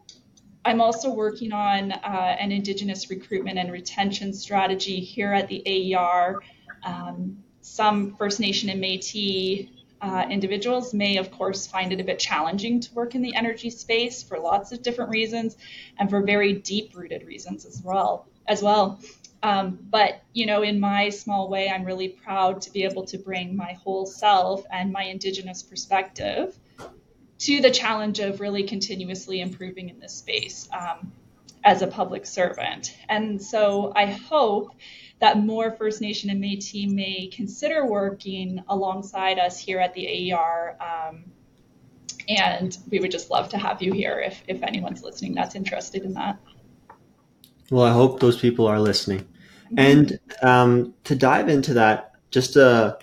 I'm 0.65 0.81
also 0.81 1.11
working 1.11 1.53
on 1.53 1.91
uh, 1.91 2.35
an 2.39 2.51
Indigenous 2.51 3.09
recruitment 3.09 3.57
and 3.57 3.71
retention 3.71 4.33
strategy 4.33 4.99
here 4.99 5.33
at 5.33 5.47
the 5.47 5.95
AER. 5.95 6.39
Um, 6.83 7.43
some 7.61 8.15
First 8.15 8.39
Nation 8.39 8.69
and 8.69 8.83
Métis 8.83 9.69
uh, 10.01 10.25
individuals 10.29 10.93
may, 10.93 11.17
of 11.17 11.31
course, 11.31 11.67
find 11.67 11.93
it 11.93 11.99
a 11.99 12.03
bit 12.03 12.19
challenging 12.19 12.79
to 12.79 12.93
work 12.93 13.15
in 13.15 13.21
the 13.21 13.35
energy 13.35 13.69
space 13.69 14.23
for 14.23 14.39
lots 14.39 14.71
of 14.71 14.81
different 14.81 15.11
reasons 15.11 15.57
and 15.99 16.09
for 16.09 16.21
very 16.21 16.53
deep-rooted 16.53 17.25
reasons 17.25 17.65
as 17.65 17.81
well. 17.83 18.27
As 18.47 18.63
well. 18.63 18.99
Um, 19.43 19.79
but 19.89 20.23
you 20.33 20.45
know, 20.45 20.61
in 20.61 20.79
my 20.79 21.09
small 21.09 21.49
way, 21.49 21.69
I'm 21.69 21.83
really 21.83 22.09
proud 22.09 22.61
to 22.61 22.71
be 22.71 22.83
able 22.83 23.05
to 23.05 23.17
bring 23.17 23.55
my 23.55 23.73
whole 23.73 24.05
self 24.05 24.63
and 24.71 24.91
my 24.91 25.03
Indigenous 25.03 25.63
perspective 25.63 26.57
to 27.39 27.61
the 27.61 27.71
challenge 27.71 28.19
of 28.19 28.39
really 28.39 28.63
continuously 28.63 29.41
improving 29.41 29.89
in 29.89 29.99
this 29.99 30.13
space 30.13 30.69
um, 30.71 31.11
as 31.63 31.81
a 31.81 31.87
public 31.87 32.25
servant. 32.25 32.95
And 33.09 33.41
so 33.41 33.93
I 33.95 34.05
hope 34.05 34.71
that 35.21 35.37
more 35.37 35.71
First 35.71 36.01
Nation 36.01 36.31
and 36.31 36.43
Métis 36.43 36.91
may 36.91 37.27
consider 37.27 37.85
working 37.85 38.61
alongside 38.67 39.37
us 39.37 39.57
here 39.57 39.79
at 39.79 39.93
the 39.93 40.33
AER. 40.33 40.75
Um, 40.81 41.25
and 42.27 42.77
we 42.89 42.99
would 42.99 43.11
just 43.11 43.29
love 43.29 43.47
to 43.49 43.57
have 43.57 43.81
you 43.83 43.93
here 43.93 44.19
if, 44.19 44.43
if 44.47 44.61
anyone's 44.63 45.03
listening 45.03 45.35
that's 45.35 45.55
interested 45.55 46.03
in 46.03 46.13
that. 46.15 46.39
Well, 47.69 47.85
I 47.85 47.93
hope 47.93 48.19
those 48.19 48.37
people 48.37 48.65
are 48.67 48.79
listening. 48.79 49.19
Mm-hmm. 49.71 49.79
And 49.79 50.19
um, 50.41 50.93
to 51.03 51.15
dive 51.15 51.49
into 51.49 51.75
that 51.75 52.13
just 52.31 52.55
a, 52.55 52.97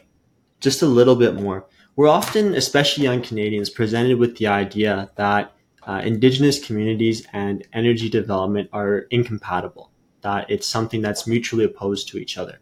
just 0.61 0.83
a 0.83 0.87
little 0.87 1.17
bit 1.17 1.35
more, 1.35 1.67
we're 1.95 2.09
often, 2.09 2.55
especially 2.55 3.05
young 3.05 3.23
Canadians, 3.23 3.71
presented 3.71 4.19
with 4.19 4.37
the 4.39 4.49
idea 4.49 5.11
that 5.17 5.53
uh, 5.85 6.03
Indigenous 6.05 6.65
communities 6.65 7.27
and 7.33 7.67
energy 7.73 8.11
development 8.11 8.69
are 8.73 9.07
incompatible, 9.11 9.91
that 10.23 10.51
it's 10.51 10.67
something 10.67 11.01
that's 11.01 11.27
mutually 11.27 11.65
opposed 11.65 12.09
to 12.09 12.19
each 12.19 12.37
other. 12.37 12.59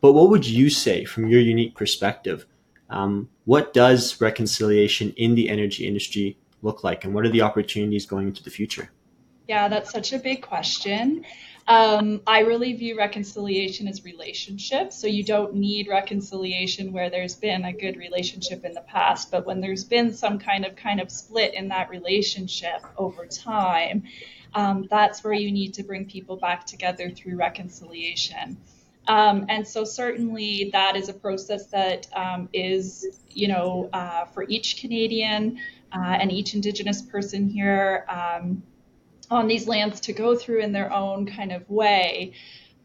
But 0.00 0.12
what 0.12 0.30
would 0.30 0.46
you 0.46 0.70
say 0.70 1.04
from 1.04 1.28
your 1.28 1.40
unique 1.40 1.74
perspective? 1.74 2.46
Um, 2.88 3.28
what 3.44 3.72
does 3.72 4.20
reconciliation 4.20 5.12
in 5.16 5.34
the 5.34 5.48
energy 5.48 5.86
industry 5.86 6.38
look 6.62 6.82
like, 6.84 7.04
and 7.04 7.14
what 7.14 7.24
are 7.24 7.30
the 7.30 7.42
opportunities 7.42 8.06
going 8.06 8.28
into 8.28 8.42
the 8.42 8.50
future? 8.50 8.90
Yeah, 9.48 9.68
that's 9.68 9.90
such 9.90 10.12
a 10.12 10.18
big 10.18 10.42
question. 10.42 11.24
Um, 11.66 12.20
I 12.26 12.40
really 12.40 12.72
view 12.72 12.96
reconciliation 12.98 13.86
as 13.86 14.04
relationship. 14.04 14.92
So 14.92 15.06
you 15.06 15.22
don't 15.22 15.54
need 15.54 15.88
reconciliation 15.88 16.92
where 16.92 17.10
there's 17.10 17.36
been 17.36 17.64
a 17.64 17.72
good 17.72 17.96
relationship 17.96 18.64
in 18.64 18.72
the 18.72 18.80
past, 18.82 19.30
but 19.30 19.46
when 19.46 19.60
there's 19.60 19.84
been 19.84 20.12
some 20.12 20.38
kind 20.38 20.64
of 20.64 20.74
kind 20.74 21.00
of 21.00 21.10
split 21.10 21.54
in 21.54 21.68
that 21.68 21.90
relationship 21.90 22.82
over 22.96 23.26
time, 23.26 24.02
um, 24.54 24.86
that's 24.90 25.22
where 25.22 25.32
you 25.32 25.50
need 25.52 25.74
to 25.74 25.82
bring 25.82 26.06
people 26.06 26.36
back 26.36 26.66
together 26.66 27.10
through 27.10 27.36
reconciliation. 27.36 28.56
Um, 29.08 29.46
and 29.48 29.66
so 29.66 29.84
certainly 29.84 30.70
that 30.72 30.96
is 30.96 31.08
a 31.08 31.14
process 31.14 31.66
that 31.66 32.06
um, 32.14 32.48
is, 32.52 33.20
you 33.30 33.48
know, 33.48 33.88
uh, 33.92 34.26
for 34.26 34.44
each 34.48 34.80
Canadian 34.80 35.58
uh, 35.92 36.16
and 36.20 36.30
each 36.30 36.54
Indigenous 36.54 37.02
person 37.02 37.48
here. 37.48 38.04
Um, 38.08 38.62
on 39.30 39.46
these 39.46 39.68
lands 39.68 40.00
to 40.00 40.12
go 40.12 40.36
through 40.36 40.60
in 40.60 40.72
their 40.72 40.92
own 40.92 41.26
kind 41.26 41.52
of 41.52 41.68
way. 41.70 42.32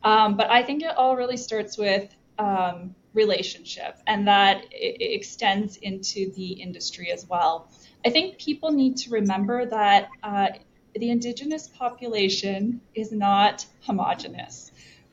Um, 0.03 0.38
but 0.38 0.50
I 0.51 0.62
think 0.62 0.84
it 0.84 0.95
all 0.95 1.15
really 1.15 1.38
starts 1.38 1.77
with 1.77 2.15
um, 2.38 2.93
relationship, 3.13 3.98
and 4.05 4.27
that 4.27 4.65
extends 4.72 5.77
into 5.77 6.31
the 6.34 6.51
industry 6.51 7.12
as 7.12 7.27
well. 7.27 7.72
I 8.05 8.12
think 8.12 8.38
people 8.38 8.72
need 8.72 8.98
to 8.98 9.10
remember 9.10 9.65
that 9.65 10.10
uh, 10.22 10.48
the 10.96 11.10
indigenous 11.10 11.68
population 11.68 12.82
is 12.94 13.12
not 13.12 13.66
homogenous. 13.82 14.72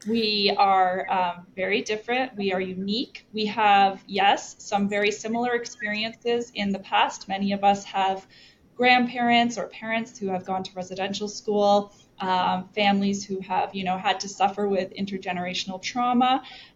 We 0.09 0.55
are 0.57 1.07
um, 1.11 1.47
very 1.55 1.83
different. 1.83 2.37
We 2.37 2.53
are 2.53 2.61
unique. 2.61 3.27
We 3.33 3.47
have, 3.47 4.03
yes, 4.07 4.57
some 4.59 4.89
very 4.89 5.11
similar 5.11 5.55
experiences 5.55 6.51
in 6.55 6.71
the 6.71 6.79
past. 6.81 7.29
Many 7.29 7.53
of 7.53 7.65
us 7.65 7.85
have 7.85 8.27
grandparents 8.77 9.59
or 9.59 9.69
parents 9.69 10.19
who 10.19 10.29
have 10.29 10.45
gone 10.45 10.63
to 10.65 10.71
residential 10.75 11.29
school, 11.29 11.95
um, 12.23 12.69
families 12.75 13.25
who 13.29 13.41
have, 13.41 13.75
you 13.75 13.85
know, 13.89 13.99
had 13.99 14.17
to 14.21 14.29
suffer 14.29 14.65
with 14.77 14.89
intergenerational 15.03 15.83
trauma, 15.83 16.33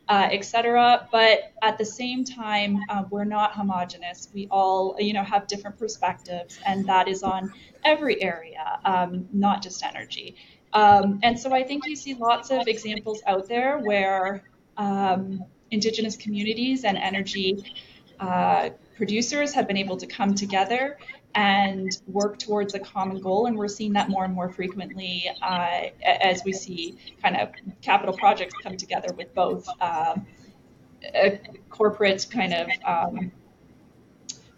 uh, 0.09 0.29
et 0.37 0.45
cetera. 0.45 1.09
But 1.13 1.53
at 1.63 1.79
the 1.79 1.85
same 1.85 2.25
time, 2.25 2.73
uh, 2.91 3.05
we're 3.11 3.31
not 3.39 3.53
homogenous. 3.53 4.29
We 4.35 4.49
all, 4.51 4.97
you 4.99 5.15
know, 5.17 5.23
have 5.23 5.47
different 5.47 5.79
perspectives, 5.79 6.59
and 6.67 6.85
that 6.93 7.07
is 7.09 7.23
on 7.23 7.53
every 7.85 8.17
area, 8.23 8.81
um, 8.85 9.29
not 9.33 9.63
just 9.63 9.85
energy. 9.85 10.35
Um, 10.73 11.21
and 11.23 11.39
so 11.39 11.49
I 11.61 11.63
think 11.63 11.87
you 11.87 11.97
see 11.97 12.15
lots 12.15 12.51
of 12.51 12.67
examples 12.67 13.23
out 13.27 13.49
there 13.49 13.79
where 13.79 14.43
um, 14.77 15.45
Indigenous 15.71 16.17
communities 16.17 16.85
and 16.85 16.97
energy 16.99 17.51
uh, 18.21 18.71
producers 18.97 19.55
have 19.55 19.67
been 19.67 19.77
able 19.77 19.97
to 19.97 20.07
come 20.07 20.35
together 20.35 20.99
and 21.37 21.99
work 22.07 22.39
towards 22.39 22.75
a 22.75 22.79
common 22.81 23.21
goal. 23.21 23.47
And 23.47 23.57
we're 23.57 23.69
seeing 23.69 23.93
that 23.93 24.09
more 24.09 24.25
and 24.25 24.35
more 24.35 24.49
frequently 24.49 25.31
uh, 25.43 25.83
as 26.05 26.43
we 26.45 26.53
see 26.53 26.97
kind 27.23 27.37
of 27.37 27.51
capital 27.83 28.17
projects 28.17 28.55
come 28.63 28.77
together 28.77 29.09
with 29.17 29.33
both 29.35 29.69
uh, 29.81 30.17
corporate 31.69 32.27
kind 32.31 32.55
of 32.55 32.69
um, 32.85 33.31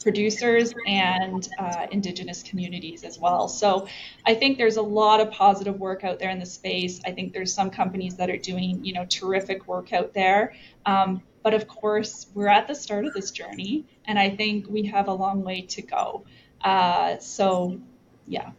producers 0.00 0.72
and 0.86 1.48
uh, 1.58 1.88
indigenous 1.90 2.44
communities 2.44 3.02
as 3.02 3.18
well. 3.18 3.48
So 3.48 3.88
I 4.24 4.34
think 4.34 4.56
there's 4.56 4.76
a 4.76 4.82
lot 4.82 5.20
of 5.20 5.32
positive 5.32 5.80
work 5.80 6.04
out 6.04 6.20
there 6.20 6.30
in 6.30 6.38
the 6.38 6.46
space. 6.46 7.00
I 7.04 7.10
think 7.10 7.32
there's 7.32 7.52
some 7.52 7.70
companies 7.70 8.16
that 8.16 8.30
are 8.30 8.36
doing, 8.36 8.84
you 8.84 8.92
know, 8.92 9.04
terrific 9.06 9.66
work 9.66 9.92
out 9.92 10.14
there. 10.14 10.54
Um, 10.86 11.22
but 11.42 11.54
of 11.54 11.66
course, 11.66 12.28
we're 12.34 12.48
at 12.48 12.68
the 12.68 12.74
start 12.74 13.04
of 13.04 13.14
this 13.14 13.30
journey, 13.30 13.86
and 14.04 14.18
I 14.18 14.30
think 14.30 14.68
we 14.68 14.84
have 14.86 15.08
a 15.08 15.12
long 15.12 15.42
way 15.42 15.62
to 15.62 15.82
go. 15.82 16.24
Uh, 16.62 17.18
so, 17.18 17.80
yeah. 18.26 18.50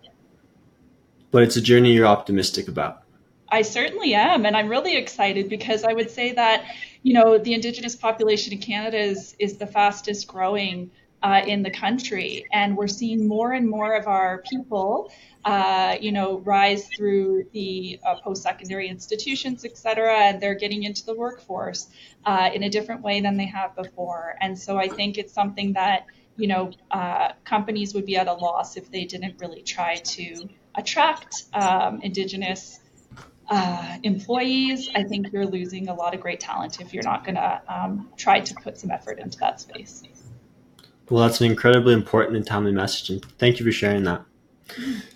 But 1.31 1.43
it's 1.43 1.57
a 1.57 1.61
journey 1.61 1.93
you're 1.93 2.07
optimistic 2.07 2.67
about. 2.67 3.03
I 3.51 3.63
certainly 3.63 4.13
am, 4.13 4.45
and 4.45 4.55
I'm 4.55 4.69
really 4.69 4.95
excited 4.95 5.49
because 5.49 5.83
I 5.83 5.93
would 5.93 6.11
say 6.11 6.33
that, 6.33 6.65
you 7.01 7.13
know, 7.13 7.37
the 7.37 7.53
Indigenous 7.53 7.95
population 7.95 8.53
in 8.53 8.59
Canada 8.59 8.97
is 8.97 9.35
is 9.39 9.57
the 9.57 9.65
fastest 9.65 10.27
growing 10.27 10.91
uh, 11.23 11.41
in 11.45 11.63
the 11.63 11.71
country, 11.71 12.45
and 12.51 12.77
we're 12.77 12.87
seeing 12.87 13.27
more 13.27 13.53
and 13.53 13.67
more 13.67 13.95
of 13.95 14.07
our 14.07 14.43
people, 14.49 15.11
uh, 15.45 15.97
you 15.99 16.11
know, 16.11 16.39
rise 16.39 16.87
through 16.95 17.45
the 17.51 17.99
uh, 18.05 18.15
post-secondary 18.23 18.87
institutions, 18.87 19.65
et 19.65 19.77
cetera, 19.77 20.15
and 20.15 20.39
they're 20.39 20.55
getting 20.55 20.83
into 20.83 21.05
the 21.05 21.15
workforce 21.15 21.87
uh, 22.25 22.49
in 22.53 22.63
a 22.63 22.69
different 22.69 23.01
way 23.01 23.19
than 23.19 23.35
they 23.35 23.47
have 23.47 23.75
before. 23.75 24.35
And 24.41 24.57
so 24.57 24.77
I 24.77 24.87
think 24.87 25.17
it's 25.17 25.33
something 25.33 25.73
that 25.73 26.05
you 26.39 26.47
know 26.47 26.71
uh, 26.89 27.33
companies 27.43 27.93
would 27.93 28.05
be 28.05 28.15
at 28.15 28.27
a 28.27 28.33
loss 28.33 28.77
if 28.77 28.89
they 28.89 29.05
didn't 29.05 29.35
really 29.39 29.61
try 29.61 29.97
to 29.97 30.49
attract 30.75 31.43
um, 31.53 32.01
Indigenous. 32.01 32.79
Uh, 33.51 33.97
employees, 34.03 34.89
I 34.93 35.03
think 35.03 35.31
you're 35.33 35.47
losing 35.47 35.89
a 35.89 35.93
lot 35.95 36.13
of 36.13 36.21
great 36.21 36.39
talent 36.39 36.79
if 36.79 36.93
you're 36.93 37.03
not 37.03 37.25
going 37.25 37.33
to 37.33 37.61
um, 37.67 38.07
try 38.15 38.41
to 38.41 38.53
put 38.53 38.77
some 38.77 38.91
effort 38.91 39.17
into 39.17 39.39
that 39.39 39.59
space. 39.59 40.03
Well, 41.09 41.23
that's 41.23 41.41
an 41.41 41.47
incredibly 41.47 41.95
important 41.95 42.37
and 42.37 42.45
timely 42.45 42.71
message, 42.71 43.09
and 43.09 43.25
thank 43.39 43.59
you 43.59 43.65
for 43.65 43.71
sharing 43.71 44.03
that. 44.03 44.23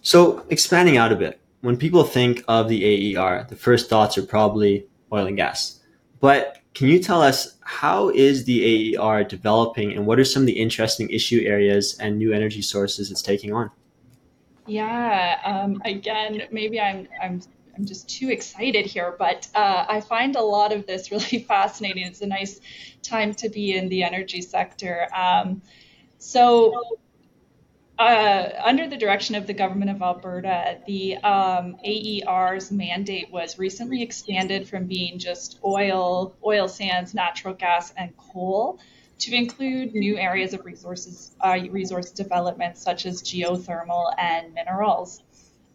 So, 0.01 0.43
expanding 0.49 0.97
out 0.97 1.11
a 1.11 1.15
bit, 1.15 1.39
when 1.61 1.77
people 1.77 2.03
think 2.03 2.43
of 2.47 2.69
the 2.69 3.15
AER, 3.15 3.45
the 3.47 3.55
first 3.55 3.87
thoughts 3.87 4.17
are 4.17 4.23
probably 4.23 4.87
oil 5.11 5.27
and 5.27 5.37
gas. 5.37 5.79
But 6.23 6.59
can 6.73 6.87
you 6.87 6.99
tell 6.99 7.21
us 7.21 7.57
how 7.65 8.07
is 8.07 8.45
the 8.45 8.95
AER 8.95 9.25
developing, 9.25 9.91
and 9.91 10.05
what 10.07 10.21
are 10.21 10.23
some 10.23 10.43
of 10.43 10.47
the 10.47 10.57
interesting 10.57 11.09
issue 11.09 11.43
areas 11.45 11.97
and 11.99 12.17
new 12.17 12.31
energy 12.31 12.61
sources 12.61 13.11
it's 13.11 13.21
taking 13.21 13.51
on? 13.51 13.69
Yeah, 14.65 15.37
um, 15.43 15.81
again, 15.83 16.43
maybe 16.49 16.79
I'm 16.79 17.09
I'm 17.21 17.41
I'm 17.75 17.83
just 17.83 18.07
too 18.07 18.29
excited 18.29 18.85
here, 18.85 19.17
but 19.19 19.49
uh, 19.53 19.83
I 19.89 19.99
find 19.99 20.37
a 20.37 20.41
lot 20.41 20.71
of 20.71 20.87
this 20.87 21.11
really 21.11 21.43
fascinating. 21.45 22.07
It's 22.07 22.21
a 22.21 22.27
nice 22.27 22.61
time 23.01 23.33
to 23.33 23.49
be 23.49 23.75
in 23.75 23.89
the 23.89 24.03
energy 24.03 24.41
sector. 24.41 25.09
Um, 25.13 25.61
so, 26.19 26.99
uh, 27.99 28.49
under 28.63 28.87
the 28.87 28.97
direction 28.97 29.35
of 29.35 29.45
the 29.45 29.53
government 29.53 29.91
of 29.91 30.01
Alberta, 30.01 30.79
the 30.87 31.17
um, 31.17 31.77
AER's 31.85 32.71
mandate 32.71 33.31
was 33.31 33.59
recently 33.59 34.01
expanded 34.01 34.67
from 34.67 34.87
being 34.87 35.19
just 35.19 35.59
oil, 35.63 36.35
oil 36.43 36.67
sands, 36.67 37.13
natural 37.13 37.53
gas, 37.53 37.93
and 37.95 38.15
coal 38.17 38.79
to 39.19 39.35
include 39.35 39.93
new 39.93 40.17
areas 40.17 40.53
of 40.53 40.65
resources, 40.65 41.35
uh, 41.41 41.57
resource 41.69 42.11
development 42.11 42.77
such 42.77 43.05
as 43.05 43.21
geothermal 43.21 44.11
and 44.17 44.53
minerals. 44.53 45.21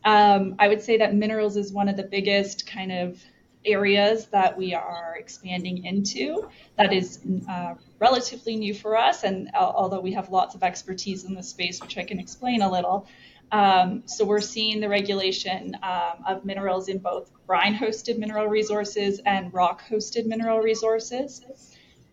Um, 0.05 0.57
I 0.59 0.69
would 0.69 0.83
say 0.83 0.99
that 0.99 1.15
minerals 1.15 1.57
is 1.57 1.73
one 1.73 1.89
of 1.89 1.97
the 1.97 2.03
biggest 2.03 2.67
kind 2.67 2.91
of 2.91 3.23
areas 3.69 4.27
that 4.27 4.57
we 4.57 4.75
are 4.75 5.17
expanding 5.19 5.85
into 5.85 6.49
that 6.77 6.93
is 6.93 7.21
uh, 7.49 7.75
relatively 7.99 8.57
new 8.57 8.75
for 8.75 8.97
us 8.97 9.25
and 9.25 9.49
uh, 9.55 9.59
although 9.59 10.01
we 10.01 10.13
have 10.13 10.31
lots 10.31 10.55
of 10.55 10.63
expertise 10.63 11.25
in 11.25 11.35
this 11.35 11.49
space 11.49 11.81
which 11.81 11.97
i 11.99 12.05
can 12.05 12.19
explain 12.19 12.63
a 12.63 12.71
little 12.71 13.07
um, 13.51 14.03
so 14.07 14.25
we're 14.25 14.41
seeing 14.41 14.81
the 14.81 14.89
regulation 14.89 15.77
um, 15.83 16.25
of 16.27 16.45
minerals 16.45 16.89
in 16.89 16.99
both 16.99 17.31
brine 17.47 17.75
hosted 17.75 18.19
mineral 18.19 18.47
resources 18.47 19.21
and 19.25 19.53
rock 19.55 19.83
hosted 19.89 20.27
mineral 20.27 20.59
resources. 20.59 21.43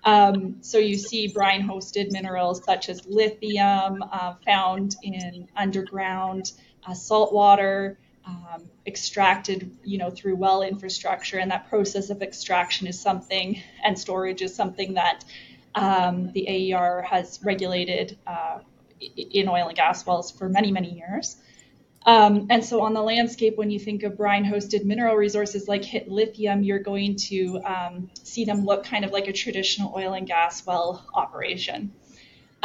Um, 0.06 0.58
so 0.62 0.78
you 0.78 0.98
see 0.98 1.28
brine 1.28 1.68
hosted 1.68 2.12
minerals 2.12 2.64
such 2.64 2.90
as 2.90 3.06
lithium 3.06 4.04
uh, 4.12 4.36
found 4.46 4.96
in 5.04 5.48
underground 5.58 6.54
uh, 6.88 6.94
salt 6.94 7.34
water 7.34 7.98
um, 8.26 8.70
extracted, 8.86 9.76
you 9.84 9.98
know, 9.98 10.10
through 10.10 10.36
well 10.36 10.62
infrastructure, 10.62 11.38
and 11.38 11.52
that 11.52 11.70
process 11.70 12.10
of 12.10 12.22
extraction 12.22 12.88
is 12.88 13.00
something, 13.00 13.62
and 13.84 13.98
storage 13.98 14.42
is 14.42 14.56
something 14.56 14.96
that 14.96 15.24
um, 15.76 16.32
the 16.32 16.74
AER 16.74 17.02
has 17.02 17.40
regulated 17.44 18.18
uh, 18.26 18.60
in 19.16 19.48
oil 19.48 19.68
and 19.68 19.76
gas 19.76 20.06
wells 20.06 20.32
for 20.32 20.50
many, 20.50 20.72
many 20.72 20.94
years. 20.94 21.38
Um, 22.06 22.48
and 22.52 22.64
so 22.64 22.82
on 22.82 22.94
the 22.94 23.02
landscape, 23.02 23.58
when 23.58 23.72
you 23.72 23.80
think 23.80 24.04
of 24.04 24.16
brine-hosted 24.16 24.86
mineral 24.86 25.16
resources 25.16 25.68
like 25.68 25.84
hit 25.84 26.08
lithium, 26.08 26.64
you're 26.64 26.80
going 26.80 27.16
to 27.16 27.60
um, 27.66 28.12
see 28.22 28.46
them 28.46 28.64
look 28.64 28.84
kind 28.84 29.04
of 29.04 29.12
like 29.12 29.28
a 29.28 29.34
traditional 29.34 29.92
oil 29.96 30.14
and 30.14 30.28
gas 30.28 30.66
well 30.66 31.04
operation. 31.16 31.92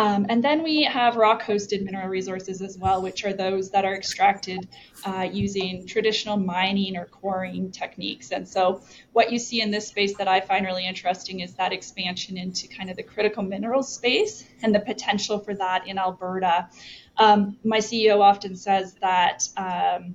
Um, 0.01 0.25
and 0.31 0.43
then 0.43 0.63
we 0.63 0.83
have 0.85 1.17
rock 1.17 1.43
hosted 1.43 1.85
mineral 1.85 2.09
resources 2.09 2.63
as 2.63 2.79
well, 2.79 3.03
which 3.03 3.23
are 3.27 3.35
those 3.35 3.71
that 3.73 3.85
are 3.85 3.95
extracted 3.95 4.67
uh, 5.05 5.29
using 5.31 5.87
traditional 5.87 6.39
mining 6.39 6.97
or 6.97 7.05
quarrying 7.05 7.71
techniques. 7.71 8.31
And 8.31 8.49
so, 8.49 8.81
what 9.13 9.31
you 9.31 9.39
see 9.39 9.61
in 9.61 9.71
this 9.71 9.89
space 9.89 10.17
that 10.17 10.27
I 10.27 10.41
find 10.41 10.65
really 10.65 10.87
interesting 10.87 11.41
is 11.41 11.53
that 11.57 11.75
expansion 11.75 12.39
into 12.39 12.67
kind 12.67 12.89
of 12.89 12.97
the 12.97 13.03
critical 13.03 13.43
minerals 13.43 13.95
space 13.95 14.43
and 14.63 14.75
the 14.75 14.81
potential 14.81 15.39
for 15.39 15.53
that 15.53 15.87
in 15.87 15.99
Alberta. 15.99 16.71
Um, 17.19 17.59
my 17.63 17.79
CEO 17.79 18.21
often 18.21 18.57
says 18.57 18.95
that. 19.03 19.47
Um, 19.59 20.15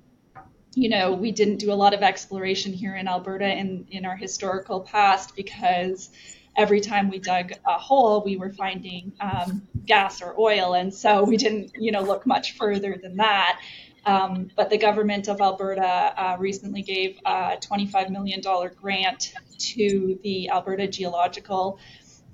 you 0.78 0.90
know, 0.90 1.14
we 1.14 1.32
didn't 1.32 1.56
do 1.56 1.72
a 1.72 1.74
lot 1.74 1.94
of 1.94 2.02
exploration 2.02 2.74
here 2.74 2.98
in 2.98 3.08
Alberta 3.08 3.48
in, 3.48 3.88
in 3.92 4.06
our 4.06 4.18
historical 4.18 4.82
past 4.82 5.34
because 5.34 6.10
every 6.56 6.82
time 6.82 7.10
we 7.10 7.20
dug 7.20 7.54
a 7.66 7.78
hole, 7.78 8.24
we 8.24 8.38
were 8.38 8.52
finding 8.52 9.12
um, 9.20 9.68
gas 9.86 10.22
or 10.22 10.36
oil, 10.40 10.74
and 10.74 10.94
so 10.94 11.24
we 11.32 11.38
didn't, 11.38 11.72
you 11.80 11.92
know, 11.92 12.02
look 12.02 12.26
much 12.26 12.54
further 12.54 12.98
than 13.02 13.18
that. 13.18 13.62
Um, 14.06 14.50
but 14.56 14.70
the 14.70 14.78
government 14.78 15.28
of 15.28 15.42
Alberta 15.42 15.82
uh, 15.84 16.38
recently 16.38 16.84
gave 16.84 17.18
a 17.26 17.58
$25 17.58 18.12
million 18.12 18.40
grant 18.80 19.34
to 19.58 20.20
the 20.22 20.50
Alberta 20.50 20.88
Geological 20.88 21.80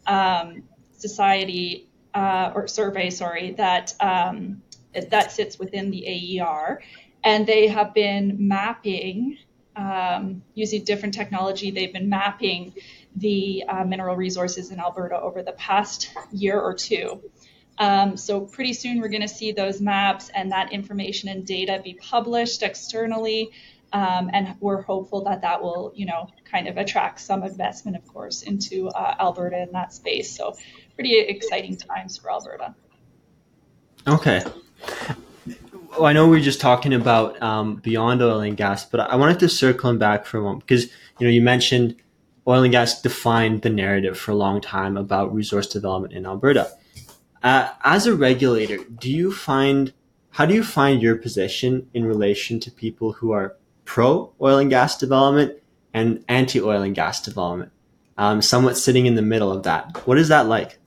um, 0.06 0.64
Society 0.92 1.88
uh, 2.14 2.52
or 2.54 2.68
survey, 2.68 3.10
sorry, 3.10 3.52
that 3.52 3.94
um, 4.02 4.62
that 4.94 5.32
sits 5.32 5.58
within 5.58 5.90
the 5.90 6.40
AER, 6.42 6.82
and 7.24 7.48
they 7.48 7.68
have 7.68 7.94
been 7.94 8.36
mapping 8.38 9.38
um, 9.76 10.44
using 10.54 10.84
different 10.84 11.14
technology. 11.14 11.72
They've 11.72 11.94
been 11.94 12.10
mapping 12.10 12.74
the 13.16 13.64
uh, 13.68 13.84
mineral 13.84 14.16
resources 14.16 14.72
in 14.72 14.80
Alberta 14.80 15.20
over 15.20 15.44
the 15.44 15.52
past 15.54 16.12
year 16.32 16.60
or 16.60 16.74
two. 16.74 17.22
Um, 17.78 18.16
so 18.16 18.42
pretty 18.42 18.74
soon 18.74 19.00
we're 19.00 19.10
going 19.10 19.22
to 19.22 19.28
see 19.28 19.52
those 19.52 19.82
maps 19.82 20.30
and 20.34 20.52
that 20.52 20.72
information 20.72 21.30
and 21.30 21.46
data 21.46 21.82
be 21.84 21.96
published 21.96 22.64
externally. 22.64 23.52
Um, 23.94 24.30
and 24.32 24.56
we're 24.60 24.82
hopeful 24.82 25.24
that 25.24 25.42
that 25.42 25.62
will, 25.62 25.92
you 25.96 26.06
know, 26.06 26.30
kind 26.46 26.68
of 26.68 26.78
attract 26.78 27.20
some 27.20 27.44
investment, 27.44 27.98
of 27.98 28.08
course, 28.08 28.44
into 28.44 28.88
uh, 28.90 29.16
Alberta 29.20 29.64
in 29.64 29.72
that 29.72 29.94
space. 29.94 30.36
So 30.36 30.56
pretty 30.96 31.18
exciting 31.18 31.76
times 31.76 32.18
for 32.18 32.32
Alberta. 32.32 32.76
Okay. 34.08 34.44
Well, 35.92 36.06
I 36.06 36.14
know 36.14 36.28
we 36.28 36.40
are 36.40 36.44
just 36.44 36.62
talking 36.62 36.94
about 36.94 37.42
um, 37.42 37.76
beyond 37.76 38.22
oil 38.22 38.40
and 38.40 38.56
gas, 38.56 38.86
but 38.86 39.02
I 39.02 39.16
wanted 39.16 39.40
to 39.40 39.50
circle 39.50 39.94
back 39.98 40.26
for 40.26 40.38
a 40.38 40.42
moment 40.42 40.66
because 40.66 40.86
you 41.20 41.28
know 41.28 41.30
you 41.30 41.42
mentioned 41.42 41.96
oil 42.48 42.64
and 42.64 42.72
gas 42.72 43.02
defined 43.02 43.62
the 43.62 43.70
narrative 43.70 44.18
for 44.18 44.32
a 44.32 44.36
long 44.36 44.62
time 44.62 44.98
about 44.98 45.34
resource 45.34 45.68
development 45.68 46.14
in 46.14 46.26
Alberta. 46.26 46.72
Uh, 47.44 47.70
as 47.84 48.06
a 48.06 48.16
regulator, 48.16 48.78
do 49.00 49.12
you 49.12 49.32
find 49.32 49.94
how 50.32 50.46
do 50.46 50.54
you 50.54 50.64
find 50.64 51.02
your 51.02 51.18
position 51.18 51.90
in 51.94 52.06
relation 52.06 52.60
to 52.62 52.72
people 52.72 53.14
who 53.14 53.32
are 53.32 53.58
pro 53.84 54.32
oil 54.42 54.60
and 54.60 54.70
gas 54.70 54.98
development 54.98 55.58
and 55.94 56.24
anti 56.30 56.62
oil 56.62 56.82
and 56.82 56.96
gas 56.96 57.22
development? 57.22 57.72
Um, 58.18 58.42
somewhat 58.42 58.78
sitting 58.78 59.08
in 59.08 59.16
the 59.16 59.22
middle 59.22 59.52
of 59.52 59.64
that. 59.64 60.06
What 60.06 60.18
is 60.18 60.28
that 60.30 60.48
like? 60.48 60.78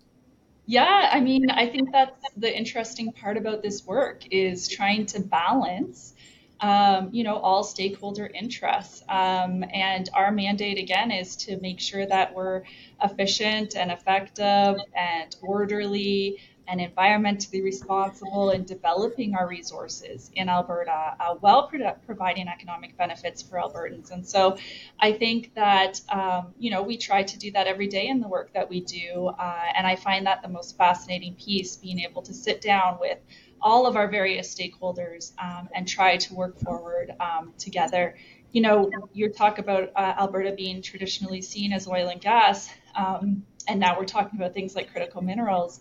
Yeah, 0.67 1.11
I 1.13 1.21
mean, 1.21 1.51
I 1.51 1.69
think 1.69 1.93
that's 1.93 2.23
the 2.37 2.57
interesting 2.57 3.13
part 3.13 3.37
about 3.37 3.63
this 3.63 3.85
work 3.85 4.23
is 4.31 4.67
trying 4.67 5.05
to 5.07 5.21
balance 5.21 6.14
um, 6.61 7.11
you 7.13 7.25
know, 7.25 7.37
all 7.37 7.63
stakeholder 7.63 8.27
interests. 8.27 9.03
Um, 9.09 9.65
and 9.73 10.09
our 10.15 10.31
mandate 10.33 10.79
again 10.79 11.11
is 11.11 11.37
to 11.37 11.59
make 11.61 11.81
sure 11.81 12.07
that 12.07 12.35
we're 12.35 12.63
efficient 13.03 13.77
and 13.77 13.91
effective 13.91 14.77
and 14.95 15.37
orderly 15.43 16.39
and 16.67 16.81
environmentally 16.81 17.63
responsible 17.63 18.51
in 18.51 18.65
developing 18.65 19.35
our 19.35 19.47
resources 19.47 20.31
in 20.35 20.49
Alberta 20.49 21.15
uh, 21.21 21.35
while 21.35 21.69
pro- 21.69 21.93
providing 22.07 22.49
economic 22.49 22.97
benefits 22.97 23.43
for 23.43 23.59
Albertans. 23.59 24.11
And 24.11 24.27
so 24.27 24.57
I 24.99 25.13
think 25.13 25.55
that, 25.55 26.01
um, 26.09 26.55
you 26.59 26.71
know, 26.71 26.83
we 26.83 26.97
try 26.97 27.23
to 27.23 27.39
do 27.39 27.51
that 27.53 27.67
every 27.67 27.87
day 27.87 28.09
in 28.09 28.21
the 28.21 28.29
work 28.29 28.53
that 28.55 28.69
we 28.69 28.81
do. 28.81 29.31
Uh, 29.39 29.65
and 29.77 29.87
I 29.87 29.97
find 29.97 30.27
that 30.27 30.43
the 30.43 30.49
most 30.49 30.77
fascinating 30.79 31.35
piece, 31.35 31.77
being 31.77 32.01
able 32.01 32.23
to 32.23 32.33
sit 32.33 32.61
down 32.61 32.99
with 33.01 33.19
all 33.61 33.87
of 33.87 33.97
our 33.97 34.09
various 34.09 34.55
stakeholders 34.55 35.33
um, 35.43 35.69
and 35.75 35.89
try 35.89 36.17
to 36.17 36.35
work 36.35 36.59
forward 36.61 37.13
um, 37.21 37.53
together. 37.59 38.17
You 38.53 38.63
know, 38.63 38.91
you 39.13 39.29
talk 39.31 39.59
about 39.59 39.91
uh, 39.97 40.15
Alberta 40.19 40.53
being 40.53 40.81
traditionally 40.83 41.43
seen 41.43 41.73
as 41.73 41.89
oil 41.89 42.09
and 42.09 42.21
gas, 42.21 42.71
um, 42.95 43.45
and 43.67 43.81
now 43.81 43.99
we're 43.99 44.05
talking 44.05 44.39
about 44.39 44.55
things 44.55 44.75
like 44.75 44.93
critical 44.93 45.23
minerals. 45.23 45.81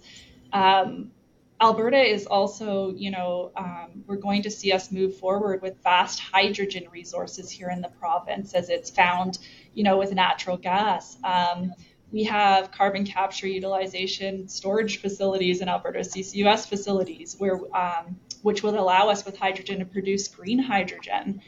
Um, 0.51 1.11
Alberta 1.61 2.01
is 2.01 2.25
also, 2.25 2.93
you 2.95 3.09
know, 3.11 3.51
um, 3.55 4.03
we're 4.05 4.17
going 4.17 4.41
to 4.41 4.51
see 4.51 4.71
us 4.71 4.91
move 4.91 5.15
forward 5.17 5.61
with 5.61 5.81
vast 5.81 6.19
hydrogen 6.19 6.85
resources 6.91 7.49
here 7.49 7.69
in 7.69 7.79
the 7.79 7.87
province 7.87 8.53
as 8.53 8.69
it's 8.69 8.89
found, 8.89 9.39
you 9.73 9.83
know, 9.83 9.97
with 9.97 10.11
natural 10.13 10.57
gas. 10.57 11.17
We 12.13 12.23
have 12.25 12.71
carbon 12.71 13.05
capture 13.05 13.47
utilization 13.47 14.47
storage 14.47 15.01
facilities 15.01 15.61
in 15.61 15.67
Alberta, 15.67 15.99
CCUS 15.99 16.69
facilities, 16.69 17.35
where 17.39 17.59
um, 17.75 18.15
which 18.43 18.61
will 18.61 18.79
allow 18.79 19.09
us 19.09 19.25
with 19.25 19.35
hydrogen 19.37 19.79
to 19.79 19.85
produce 19.85 20.27
green 20.27 20.59
hydrogen. 20.59 21.41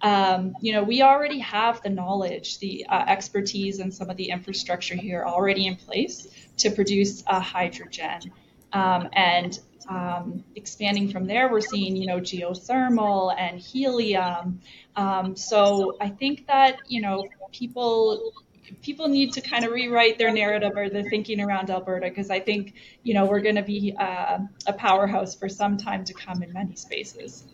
Um, 0.00 0.54
you 0.60 0.72
know, 0.72 0.82
we 0.82 1.02
already 1.02 1.38
have 1.38 1.82
the 1.82 1.90
knowledge, 1.90 2.58
the 2.58 2.84
uh, 2.88 3.04
expertise, 3.06 3.78
and 3.78 3.94
some 3.94 4.10
of 4.10 4.16
the 4.16 4.30
infrastructure 4.30 4.96
here 4.96 5.24
already 5.24 5.66
in 5.66 5.76
place 5.76 6.26
to 6.58 6.70
produce 6.70 7.22
uh, 7.26 7.38
hydrogen. 7.40 8.32
Um, 8.72 9.08
and 9.12 9.58
um, 9.88 10.44
expanding 10.56 11.10
from 11.10 11.26
there, 11.26 11.50
we're 11.50 11.60
seeing, 11.60 11.96
you 11.96 12.06
know, 12.06 12.20
geothermal 12.20 13.34
and 13.38 13.58
helium. 13.58 14.60
Um, 14.96 15.36
so 15.36 15.96
I 16.00 16.08
think 16.08 16.46
that, 16.46 16.78
you 16.86 17.00
know, 17.00 17.24
people 17.52 18.32
people 18.82 19.08
need 19.08 19.32
to 19.32 19.40
kind 19.40 19.64
of 19.64 19.72
rewrite 19.72 20.18
their 20.18 20.32
narrative 20.32 20.72
or 20.76 20.88
their 20.88 21.08
thinking 21.10 21.40
around 21.40 21.70
Alberta 21.70 22.08
because 22.08 22.30
I 22.30 22.40
think, 22.40 22.74
you 23.02 23.14
know, 23.14 23.24
we're 23.24 23.40
going 23.40 23.54
to 23.56 23.62
be 23.62 23.94
uh, 23.98 24.38
a 24.66 24.72
powerhouse 24.72 25.34
for 25.34 25.48
some 25.48 25.76
time 25.76 26.04
to 26.04 26.14
come 26.14 26.42
in 26.42 26.52
many 26.52 26.76
spaces. 26.76 27.44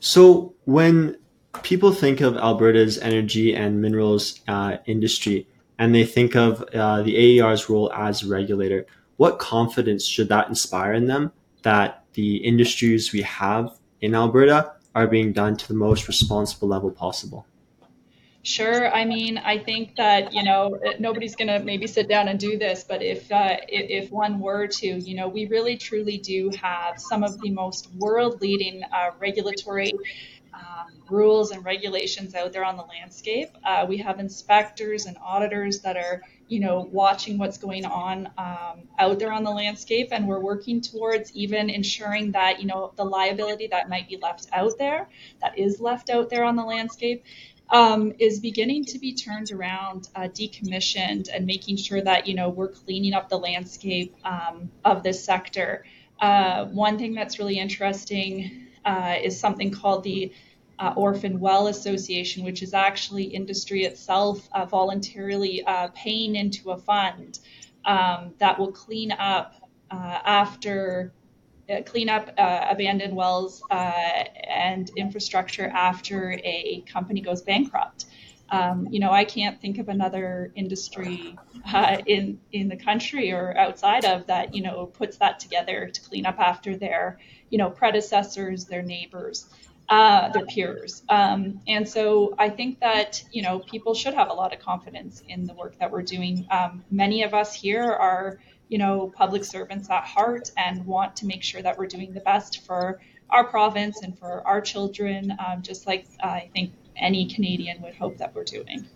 So 0.00 0.54
when 0.64 1.16
people 1.62 1.92
think 1.92 2.20
of 2.20 2.36
Alberta's 2.36 2.98
energy 2.98 3.54
and 3.54 3.80
minerals 3.80 4.40
uh, 4.48 4.78
industry 4.86 5.46
and 5.78 5.94
they 5.94 6.04
think 6.04 6.34
of 6.34 6.62
uh, 6.74 7.02
the 7.02 7.40
AER's 7.40 7.68
role 7.68 7.92
as 7.92 8.24
regulator, 8.24 8.86
what 9.16 9.38
confidence 9.38 10.04
should 10.04 10.28
that 10.28 10.48
inspire 10.48 10.94
in 10.94 11.06
them 11.06 11.32
that 11.62 12.04
the 12.14 12.36
industries 12.36 13.12
we 13.12 13.22
have 13.22 13.78
in 14.00 14.14
Alberta 14.14 14.72
are 14.94 15.06
being 15.06 15.32
done 15.32 15.56
to 15.56 15.68
the 15.68 15.74
most 15.74 16.08
responsible 16.08 16.68
level 16.68 16.90
possible? 16.90 17.46
Sure. 18.44 18.92
I 18.92 19.04
mean, 19.04 19.38
I 19.38 19.58
think 19.58 19.94
that 19.96 20.32
you 20.32 20.42
know 20.42 20.76
nobody's 20.98 21.36
going 21.36 21.46
to 21.46 21.60
maybe 21.60 21.86
sit 21.86 22.08
down 22.08 22.26
and 22.26 22.40
do 22.40 22.58
this, 22.58 22.84
but 22.88 23.00
if, 23.00 23.30
uh, 23.30 23.56
if 23.68 24.10
one 24.10 24.40
were 24.40 24.66
to, 24.66 24.86
you 24.86 25.14
know, 25.14 25.28
we 25.28 25.46
really 25.46 25.76
truly 25.76 26.18
do 26.18 26.50
have 26.60 26.98
some 26.98 27.22
of 27.22 27.40
the 27.40 27.50
most 27.50 27.88
world-leading 27.94 28.82
uh, 28.92 29.10
regulatory 29.20 29.92
um, 30.52 30.86
rules 31.08 31.52
and 31.52 31.64
regulations 31.64 32.34
out 32.34 32.52
there 32.52 32.64
on 32.64 32.76
the 32.76 32.82
landscape. 32.82 33.50
Uh, 33.64 33.86
we 33.88 33.98
have 33.98 34.18
inspectors 34.18 35.06
and 35.06 35.16
auditors 35.24 35.80
that 35.80 35.96
are 35.96 36.22
you 36.48 36.60
know, 36.60 36.86
watching 36.92 37.38
what's 37.38 37.56
going 37.56 37.86
on 37.86 38.26
um, 38.36 38.82
out 38.98 39.18
there 39.18 39.32
on 39.32 39.42
the 39.42 39.50
landscape, 39.50 40.08
and 40.12 40.28
we're 40.28 40.40
working 40.40 40.82
towards 40.82 41.32
even 41.34 41.70
ensuring 41.70 42.32
that 42.32 42.60
you 42.60 42.66
know 42.66 42.92
the 42.96 43.04
liability 43.04 43.68
that 43.68 43.88
might 43.88 44.06
be 44.08 44.18
left 44.18 44.46
out 44.52 44.76
there, 44.78 45.08
that 45.40 45.58
is 45.58 45.80
left 45.80 46.10
out 46.10 46.28
there 46.28 46.44
on 46.44 46.56
the 46.56 46.64
landscape, 46.64 47.24
um, 47.72 48.12
is 48.18 48.38
beginning 48.38 48.84
to 48.84 48.98
be 48.98 49.14
turned 49.14 49.50
around, 49.50 50.08
uh, 50.14 50.28
decommissioned, 50.28 51.30
and 51.34 51.46
making 51.46 51.78
sure 51.78 52.02
that 52.02 52.28
you 52.28 52.34
know 52.34 52.50
we're 52.50 52.68
cleaning 52.68 53.14
up 53.14 53.30
the 53.30 53.38
landscape 53.38 54.14
um, 54.24 54.70
of 54.84 55.02
this 55.02 55.24
sector. 55.24 55.84
Uh, 56.20 56.66
one 56.66 56.98
thing 56.98 57.14
that's 57.14 57.38
really 57.38 57.58
interesting 57.58 58.68
uh, 58.84 59.16
is 59.22 59.40
something 59.40 59.70
called 59.70 60.04
the 60.04 60.32
uh, 60.78 60.92
Orphan 60.96 61.40
Well 61.40 61.66
Association, 61.68 62.44
which 62.44 62.62
is 62.62 62.74
actually 62.74 63.24
industry 63.24 63.84
itself 63.84 64.46
uh, 64.52 64.66
voluntarily 64.66 65.64
uh, 65.64 65.88
paying 65.94 66.36
into 66.36 66.70
a 66.72 66.76
fund 66.76 67.38
um, 67.86 68.34
that 68.38 68.58
will 68.58 68.72
clean 68.72 69.12
up 69.12 69.54
after 69.90 71.12
clean 71.86 72.08
up 72.08 72.30
uh, 72.38 72.66
abandoned 72.70 73.14
wells 73.16 73.62
and 73.70 74.90
infrastructure 74.96 75.68
after 75.68 76.32
a 76.44 76.84
company 76.86 77.20
goes 77.20 77.42
bankrupt. 77.42 78.06
Um, 78.50 78.86
you 78.90 79.00
know, 79.00 79.10
I 79.10 79.24
can't 79.24 79.58
think 79.60 79.78
of 79.78 79.88
another 79.88 80.52
industry 80.54 81.38
in 82.06 82.38
in 82.52 82.68
the 82.68 82.76
country 82.76 83.32
or 83.32 83.56
outside 83.56 84.04
of 84.04 84.26
that, 84.26 84.54
you 84.54 84.62
know, 84.62 84.86
puts 84.86 85.16
that 85.18 85.40
together 85.40 85.88
to 85.88 86.00
clean 86.02 86.26
up 86.26 86.38
after 86.38 86.76
their, 86.76 87.18
you 87.48 87.56
know, 87.56 87.70
predecessors, 87.70 88.66
their 88.66 88.82
neighbors 88.82 89.48
uh, 89.92 90.30
their 90.30 90.46
peers. 90.46 91.02
Um, 91.10 91.60
and 91.66 91.86
so 91.86 92.34
I 92.38 92.48
think 92.48 92.80
that, 92.80 93.22
you 93.30 93.42
know, 93.42 93.58
people 93.58 93.94
should 93.94 94.14
have 94.14 94.30
a 94.30 94.32
lot 94.32 94.54
of 94.54 94.60
confidence 94.60 95.22
in 95.28 95.44
the 95.44 95.52
work 95.52 95.78
that 95.78 95.90
we're 95.90 96.02
doing. 96.02 96.46
Um, 96.50 96.82
many 96.90 97.22
of 97.22 97.34
us 97.34 97.54
here 97.54 97.84
are, 97.84 98.38
you 98.72 98.78
know, 98.78 99.12
public 99.14 99.44
servants 99.44 99.90
at 99.90 100.02
heart 100.02 100.50
and 100.56 100.84
want 100.86 101.14
to 101.14 101.26
make 101.26 101.42
sure 101.42 101.60
that 101.60 101.76
we're 101.76 101.86
doing 101.86 102.10
the 102.14 102.20
best 102.20 102.64
for 102.64 103.02
our 103.28 103.44
province 103.44 104.00
and 104.02 104.18
for 104.18 104.42
our 104.46 104.62
children, 104.62 105.36
um, 105.46 105.60
just 105.60 105.86
like 105.86 106.06
I 106.22 106.48
think 106.54 106.72
any 106.96 107.26
Canadian 107.26 107.82
would 107.82 107.94
hope 107.94 108.16
that 108.16 108.34
we're 108.34 108.44
doing. 108.44 108.86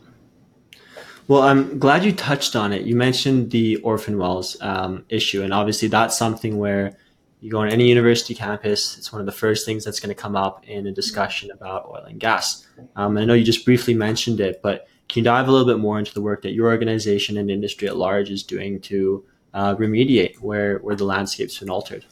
Well, 1.29 1.43
I'm 1.43 1.79
glad 1.79 2.05
you 2.05 2.13
touched 2.13 2.57
on 2.57 2.73
it. 2.73 2.87
You 2.87 2.97
mentioned 2.97 3.51
the 3.51 3.77
orphan 3.77 4.17
wells 4.17 4.57
um, 4.63 5.05
issue, 5.11 5.43
and 5.43 5.53
obviously 5.53 5.89
that's 5.89 6.17
something 6.17 6.57
where 6.57 6.97
you 7.41 7.51
go 7.51 7.59
on 7.59 7.69
any 7.69 7.87
university 7.87 8.35
campus, 8.35 8.97
it's 8.97 9.13
one 9.13 9.21
of 9.21 9.27
the 9.27 9.33
first 9.33 9.67
things 9.67 9.85
that's 9.85 10.01
going 10.01 10.09
to 10.09 10.21
come 10.21 10.37
up 10.37 10.67
in 10.67 10.87
a 10.87 10.93
discussion 10.93 11.51
about 11.51 11.87
oil 11.87 12.05
and 12.09 12.19
gas. 12.19 12.67
Um, 12.97 13.19
and 13.19 13.25
I 13.25 13.25
know 13.27 13.35
you 13.35 13.45
just 13.45 13.67
briefly 13.67 13.93
mentioned 13.93 14.41
it, 14.41 14.63
but 14.63 14.89
can 15.11 15.21
you 15.21 15.25
dive 15.25 15.49
a 15.49 15.53
little 15.53 15.67
bit 15.67 15.79
more 15.79 15.99
into 15.99 16.15
the 16.15 16.23
work 16.23 16.41
that 16.43 16.53
your 16.53 16.67
organization 16.69 17.37
and 17.37 17.51
industry 17.51 17.89
at 17.89 17.97
large 17.99 18.31
is 18.31 18.43
doing 18.43 18.81
to 18.83 19.23
uh, 19.57 19.75
remediate 19.77 20.37
where, 20.41 20.79
where 20.79 20.95
the 20.95 21.05
landscape's 21.05 21.59
been 21.59 21.71
altered? 21.71 22.05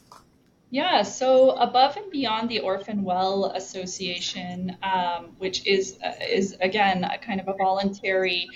Yeah, 0.71 1.03
so 1.03 1.51
above 1.51 1.95
and 1.95 2.11
beyond 2.11 2.49
the 2.49 2.59
Orphan 2.59 3.03
Well 3.03 3.53
Association, 3.55 4.75
um, 4.81 5.35
which 5.37 5.65
is 5.65 5.97
uh, 6.03 6.13
is 6.27 6.57
again 6.59 7.03
a 7.03 7.17
kind 7.19 7.39
of 7.39 7.47
a 7.47 7.53
voluntary 7.53 8.49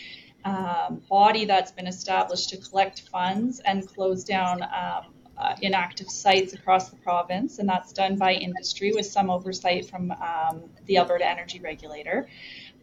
um, 0.44 1.02
body 1.08 1.46
that's 1.46 1.72
been 1.72 1.88
established 1.88 2.50
to 2.50 2.58
collect 2.58 3.08
funds 3.10 3.62
and 3.64 3.88
close 3.88 4.24
down 4.24 4.64
um, 4.64 5.14
uh, 5.38 5.56
inactive 5.62 6.10
sites 6.10 6.54
across 6.54 6.90
the 6.90 6.98
province, 6.98 7.60
and 7.60 7.70
that's 7.70 7.94
done 7.94 8.18
by 8.18 8.34
industry 8.34 8.92
with 8.92 9.06
some 9.06 9.30
oversight 9.30 9.88
from 9.88 10.12
um, 10.12 10.64
the 10.88 10.98
Alberta 10.98 11.30
Energy 11.30 11.60
Regulator. 11.60 12.28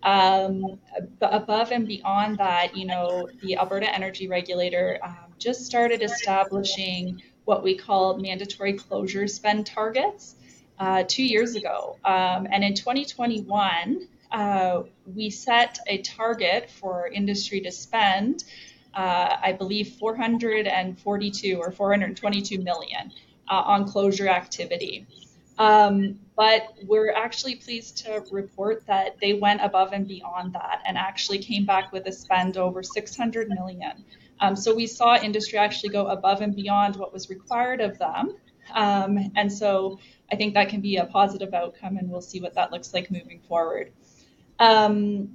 Um, 0.02 0.78
above 1.20 1.72
and 1.72 1.86
beyond 1.86 2.38
that, 2.38 2.76
you 2.76 2.86
know, 2.86 3.28
the 3.42 3.56
Alberta 3.56 3.92
Energy 3.92 4.28
Regulator 4.28 5.00
um, 5.02 5.25
just 5.38 5.64
started 5.64 6.02
establishing 6.02 7.22
what 7.44 7.62
we 7.62 7.76
call 7.76 8.16
mandatory 8.18 8.72
closure 8.72 9.26
spend 9.28 9.66
targets 9.66 10.34
uh, 10.78 11.04
two 11.06 11.24
years 11.24 11.54
ago. 11.54 11.98
Um, 12.04 12.46
and 12.50 12.64
in 12.64 12.74
2021, 12.74 14.08
uh, 14.32 14.82
we 15.14 15.30
set 15.30 15.78
a 15.86 15.98
target 16.02 16.68
for 16.70 17.08
industry 17.08 17.60
to 17.60 17.72
spend 17.72 18.44
uh, 18.96 19.36
I 19.42 19.52
believe, 19.52 19.88
442 20.00 21.58
or 21.58 21.70
422 21.70 22.58
million 22.58 23.12
uh, 23.48 23.54
on 23.54 23.86
closure 23.86 24.28
activity. 24.28 25.06
Um, 25.58 26.18
but 26.34 26.74
we're 26.86 27.12
actually 27.12 27.56
pleased 27.56 27.98
to 28.04 28.24
report 28.30 28.86
that 28.86 29.18
they 29.20 29.34
went 29.34 29.60
above 29.62 29.92
and 29.92 30.08
beyond 30.08 30.54
that 30.54 30.82
and 30.86 30.98
actually 30.98 31.38
came 31.38 31.64
back 31.64 31.92
with 31.92 32.06
a 32.06 32.12
spend 32.12 32.56
over 32.56 32.82
600 32.82 33.48
million. 33.48 34.04
Um, 34.40 34.56
so 34.56 34.74
we 34.74 34.86
saw 34.86 35.16
industry 35.16 35.58
actually 35.58 35.90
go 35.90 36.08
above 36.08 36.40
and 36.40 36.54
beyond 36.54 36.96
what 36.96 37.12
was 37.12 37.30
required 37.30 37.80
of 37.80 37.98
them. 37.98 38.36
Um, 38.74 39.30
and 39.36 39.52
so 39.52 39.98
I 40.30 40.36
think 40.36 40.54
that 40.54 40.68
can 40.68 40.80
be 40.80 40.96
a 40.96 41.06
positive 41.06 41.54
outcome, 41.54 41.96
and 41.96 42.10
we'll 42.10 42.20
see 42.20 42.40
what 42.40 42.54
that 42.54 42.72
looks 42.72 42.92
like 42.92 43.10
moving 43.10 43.40
forward. 43.48 43.92
Um, 44.58 45.34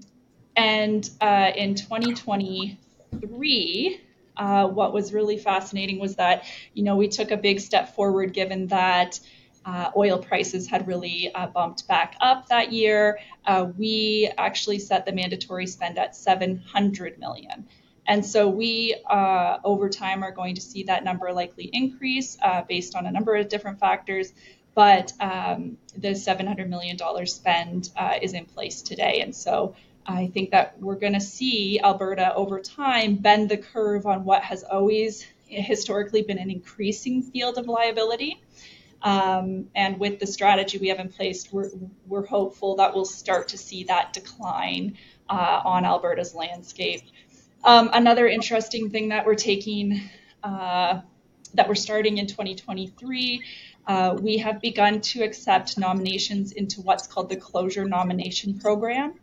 and 0.56 1.10
uh, 1.22 1.52
in 1.56 1.76
2023, 1.76 4.02
uh, 4.38 4.68
what 4.68 4.94
was 4.94 5.14
really 5.14 5.38
fascinating 5.38 6.00
was 6.00 6.16
that, 6.16 6.46
you 6.74 6.84
know, 6.84 6.96
we 6.96 7.08
took 7.08 7.32
a 7.32 7.38
big 7.38 7.60
step 7.60 7.96
forward 7.96 8.34
given 8.34 8.68
that 8.68 9.20
uh, 9.66 9.92
oil 9.96 10.18
prices 10.18 10.68
had 10.68 10.88
really 10.88 11.32
uh, 11.36 11.46
bumped 11.48 11.88
back 11.88 12.16
up 12.22 12.48
that 12.48 12.72
year. 12.72 13.20
Uh, 13.46 13.68
we 13.78 14.32
actually 14.38 14.80
set 14.80 15.06
the 15.06 15.12
mandatory 15.12 15.68
spend 15.68 16.00
at 16.00 16.16
700 16.16 17.20
million. 17.20 17.68
And 18.08 18.26
so 18.26 18.48
we, 18.48 18.96
uh, 19.10 19.58
over 19.64 19.90
time, 19.90 20.24
are 20.24 20.32
going 20.32 20.56
to 20.56 20.62
see 20.62 20.84
that 20.84 21.04
number 21.04 21.32
likely 21.32 21.66
increase 21.66 22.38
uh, 22.42 22.64
based 22.64 22.96
on 22.96 23.06
a 23.06 23.12
number 23.12 23.36
of 23.36 23.50
different 23.50 23.80
factors. 23.80 24.34
But 24.74 25.14
um, 25.20 25.78
the 25.98 26.10
$700 26.10 26.68
million 26.68 26.98
spend 27.28 27.90
uh, 27.96 28.18
is 28.22 28.34
in 28.34 28.46
place 28.46 28.82
today. 28.82 29.22
And 29.22 29.36
so 29.36 29.76
I 30.06 30.28
think 30.28 30.52
that 30.52 30.80
we're 30.80 30.96
going 30.96 31.14
to 31.14 31.22
see 31.22 31.80
Alberta 31.80 32.34
over 32.34 32.60
time 32.60 33.16
bend 33.16 33.50
the 33.50 33.58
curve 33.58 34.06
on 34.06 34.24
what 34.24 34.44
has 34.44 34.64
always 34.64 35.26
historically 35.48 36.22
been 36.22 36.38
an 36.38 36.50
increasing 36.50 37.22
field 37.22 37.58
of 37.58 37.68
liability. 37.68 38.42
Um, 39.04 39.70
and 39.76 40.00
with 40.00 40.20
the 40.20 40.28
strategy 40.28 40.78
we 40.78 40.90
have 40.90 41.00
in 41.00 41.10
place, 41.10 41.52
we're, 41.52 41.72
we're 42.08 42.26
hopeful 42.26 42.76
that 42.78 42.94
we'll 42.94 43.06
start 43.06 43.50
to 43.50 43.58
see 43.58 43.84
that 43.86 44.14
decline 44.14 44.98
uh, 45.30 45.62
on 45.66 45.86
Alberta's 45.86 46.36
landscape. 46.36 47.02
Um, 47.64 47.90
another 47.94 48.28
interesting 48.28 48.90
thing 48.90 49.10
that 49.10 49.26
we're 49.26 49.36
taking, 49.36 50.02
uh, 50.44 51.02
that 51.54 51.68
we're 51.68 51.76
starting 51.76 52.18
in 52.18 52.28
2023, 52.28 53.44
uh, 53.88 54.18
we 54.20 54.38
have 54.38 54.62
begun 54.62 55.02
to 55.02 55.24
accept 55.24 55.78
nominations 55.78 56.52
into 56.52 56.82
what's 56.82 57.08
called 57.08 57.30
the 57.30 57.36
Closure 57.36 57.86
Nomination 57.86 58.60
Program. 58.60 59.14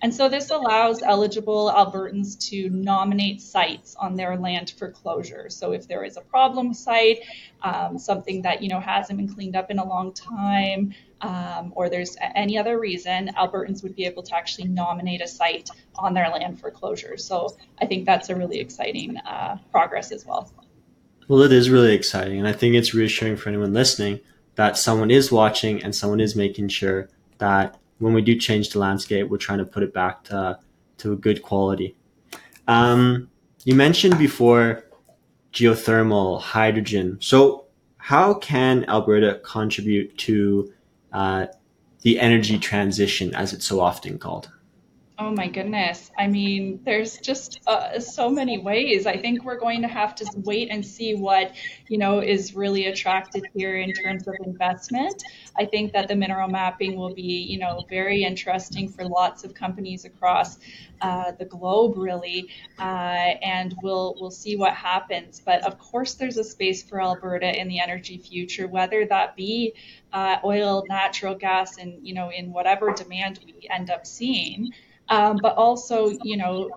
And 0.00 0.14
so 0.14 0.28
this 0.28 0.50
allows 0.50 1.02
eligible 1.02 1.72
Albertans 1.74 2.38
to 2.50 2.70
nominate 2.70 3.40
sites 3.40 3.96
on 3.96 4.14
their 4.14 4.36
land 4.36 4.72
for 4.78 4.92
closure. 4.92 5.50
So 5.50 5.72
if 5.72 5.88
there 5.88 6.04
is 6.04 6.16
a 6.16 6.20
problem 6.20 6.72
site, 6.72 7.18
um, 7.62 7.98
something 7.98 8.42
that 8.42 8.62
you 8.62 8.68
know 8.68 8.78
hasn't 8.78 9.18
been 9.18 9.32
cleaned 9.32 9.56
up 9.56 9.70
in 9.70 9.80
a 9.80 9.84
long 9.84 10.12
time, 10.12 10.94
um, 11.20 11.72
or 11.74 11.88
there's 11.88 12.16
any 12.36 12.56
other 12.56 12.78
reason, 12.78 13.30
Albertans 13.36 13.82
would 13.82 13.96
be 13.96 14.04
able 14.04 14.22
to 14.22 14.36
actually 14.36 14.68
nominate 14.68 15.20
a 15.20 15.26
site 15.26 15.68
on 15.96 16.14
their 16.14 16.28
land 16.28 16.60
for 16.60 16.70
closure. 16.70 17.16
So 17.16 17.56
I 17.80 17.86
think 17.86 18.06
that's 18.06 18.28
a 18.28 18.36
really 18.36 18.60
exciting 18.60 19.16
uh, 19.18 19.58
progress 19.72 20.12
as 20.12 20.24
well. 20.24 20.52
Well, 21.26 21.42
it 21.42 21.52
is 21.52 21.70
really 21.70 21.92
exciting, 21.92 22.38
and 22.38 22.46
I 22.46 22.52
think 22.52 22.74
it's 22.76 22.94
reassuring 22.94 23.36
for 23.36 23.48
anyone 23.48 23.74
listening 23.74 24.20
that 24.54 24.78
someone 24.78 25.10
is 25.10 25.30
watching 25.32 25.82
and 25.82 25.94
someone 25.94 26.20
is 26.20 26.34
making 26.34 26.68
sure 26.68 27.08
that 27.38 27.78
when 27.98 28.12
we 28.12 28.22
do 28.22 28.36
change 28.38 28.70
the 28.70 28.78
landscape, 28.78 29.28
we're 29.28 29.38
trying 29.38 29.58
to 29.58 29.64
put 29.64 29.82
it 29.82 29.92
back 29.92 30.24
to, 30.24 30.58
to 30.98 31.12
a 31.12 31.16
good 31.16 31.42
quality. 31.42 31.96
Um, 32.66 33.30
you 33.64 33.74
mentioned 33.74 34.18
before 34.18 34.84
geothermal, 35.52 36.40
hydrogen. 36.40 37.18
So, 37.20 37.64
how 37.96 38.34
can 38.34 38.84
Alberta 38.88 39.40
contribute 39.44 40.16
to 40.18 40.72
uh, 41.12 41.46
the 42.02 42.18
energy 42.20 42.58
transition, 42.58 43.34
as 43.34 43.52
it's 43.52 43.66
so 43.66 43.80
often 43.80 44.18
called? 44.18 44.50
Oh 45.20 45.32
my 45.32 45.48
goodness. 45.48 46.12
I 46.16 46.28
mean, 46.28 46.78
there's 46.84 47.18
just 47.18 47.58
uh, 47.66 47.98
so 47.98 48.30
many 48.30 48.58
ways. 48.58 49.04
I 49.04 49.16
think 49.16 49.42
we're 49.42 49.58
going 49.58 49.82
to 49.82 49.88
have 49.88 50.14
to 50.16 50.26
wait 50.44 50.68
and 50.70 50.86
see 50.86 51.16
what, 51.16 51.56
you 51.88 51.98
know, 51.98 52.20
is 52.20 52.54
really 52.54 52.86
attracted 52.86 53.42
here 53.52 53.78
in 53.78 53.92
terms 53.92 54.28
of 54.28 54.34
investment. 54.44 55.24
I 55.58 55.64
think 55.64 55.92
that 55.94 56.06
the 56.06 56.14
mineral 56.14 56.48
mapping 56.48 56.94
will 56.96 57.12
be, 57.12 57.22
you 57.22 57.58
know, 57.58 57.84
very 57.90 58.22
interesting 58.22 58.88
for 58.88 59.04
lots 59.06 59.42
of 59.42 59.54
companies 59.54 60.04
across 60.04 60.58
uh, 61.00 61.32
the 61.32 61.46
globe, 61.46 61.96
really, 61.96 62.48
uh, 62.78 62.82
and 63.42 63.74
we'll 63.82 64.14
we'll 64.20 64.30
see 64.30 64.54
what 64.54 64.74
happens. 64.74 65.42
But 65.44 65.66
of 65.66 65.80
course, 65.80 66.14
there's 66.14 66.36
a 66.36 66.44
space 66.44 66.84
for 66.84 67.02
Alberta 67.02 67.60
in 67.60 67.66
the 67.66 67.80
energy 67.80 68.18
future, 68.18 68.68
whether 68.68 69.04
that 69.06 69.34
be 69.34 69.74
uh, 70.12 70.36
oil, 70.44 70.84
natural 70.88 71.34
gas, 71.34 71.78
and 71.78 72.06
you 72.06 72.14
know, 72.14 72.30
in 72.30 72.52
whatever 72.52 72.92
demand 72.92 73.40
we 73.44 73.66
end 73.68 73.90
up 73.90 74.06
seeing 74.06 74.70
um, 75.08 75.38
but 75.40 75.56
also, 75.56 76.10
you 76.22 76.36
know, 76.36 76.70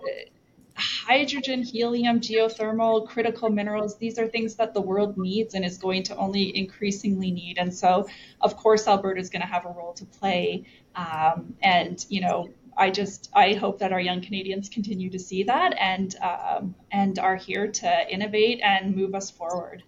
hydrogen, 0.74 1.62
helium, 1.62 2.20
geothermal, 2.20 3.06
critical 3.06 3.50
minerals, 3.50 3.98
these 3.98 4.18
are 4.18 4.26
things 4.26 4.54
that 4.54 4.72
the 4.74 4.80
world 4.80 5.18
needs 5.18 5.54
and 5.54 5.64
is 5.64 5.78
going 5.78 6.02
to 6.04 6.16
only 6.16 6.56
increasingly 6.56 7.30
need. 7.30 7.58
And 7.58 7.74
so, 7.74 8.08
of 8.40 8.56
course, 8.56 8.88
Alberta 8.88 9.20
is 9.20 9.30
going 9.30 9.42
to 9.42 9.48
have 9.48 9.66
a 9.66 9.70
role 9.70 9.92
to 9.94 10.04
play. 10.04 10.64
Um, 10.94 11.54
and, 11.62 12.04
you 12.08 12.20
know, 12.20 12.48
I 12.76 12.90
just 12.90 13.30
I 13.34 13.54
hope 13.54 13.78
that 13.80 13.92
our 13.92 14.00
young 14.00 14.22
Canadians 14.22 14.68
continue 14.68 15.10
to 15.10 15.18
see 15.18 15.42
that 15.44 15.74
and 15.78 16.14
um, 16.22 16.74
and 16.90 17.18
are 17.18 17.36
here 17.36 17.66
to 17.66 18.10
innovate 18.10 18.60
and 18.62 18.96
move 18.96 19.14
us 19.14 19.30
forward. 19.30 19.82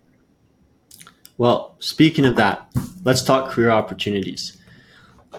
Well, 1.36 1.76
speaking 1.78 2.24
of 2.26 2.36
that, 2.36 2.68
let's 3.02 3.22
talk 3.22 3.50
career 3.50 3.70
opportunities. 3.70 4.58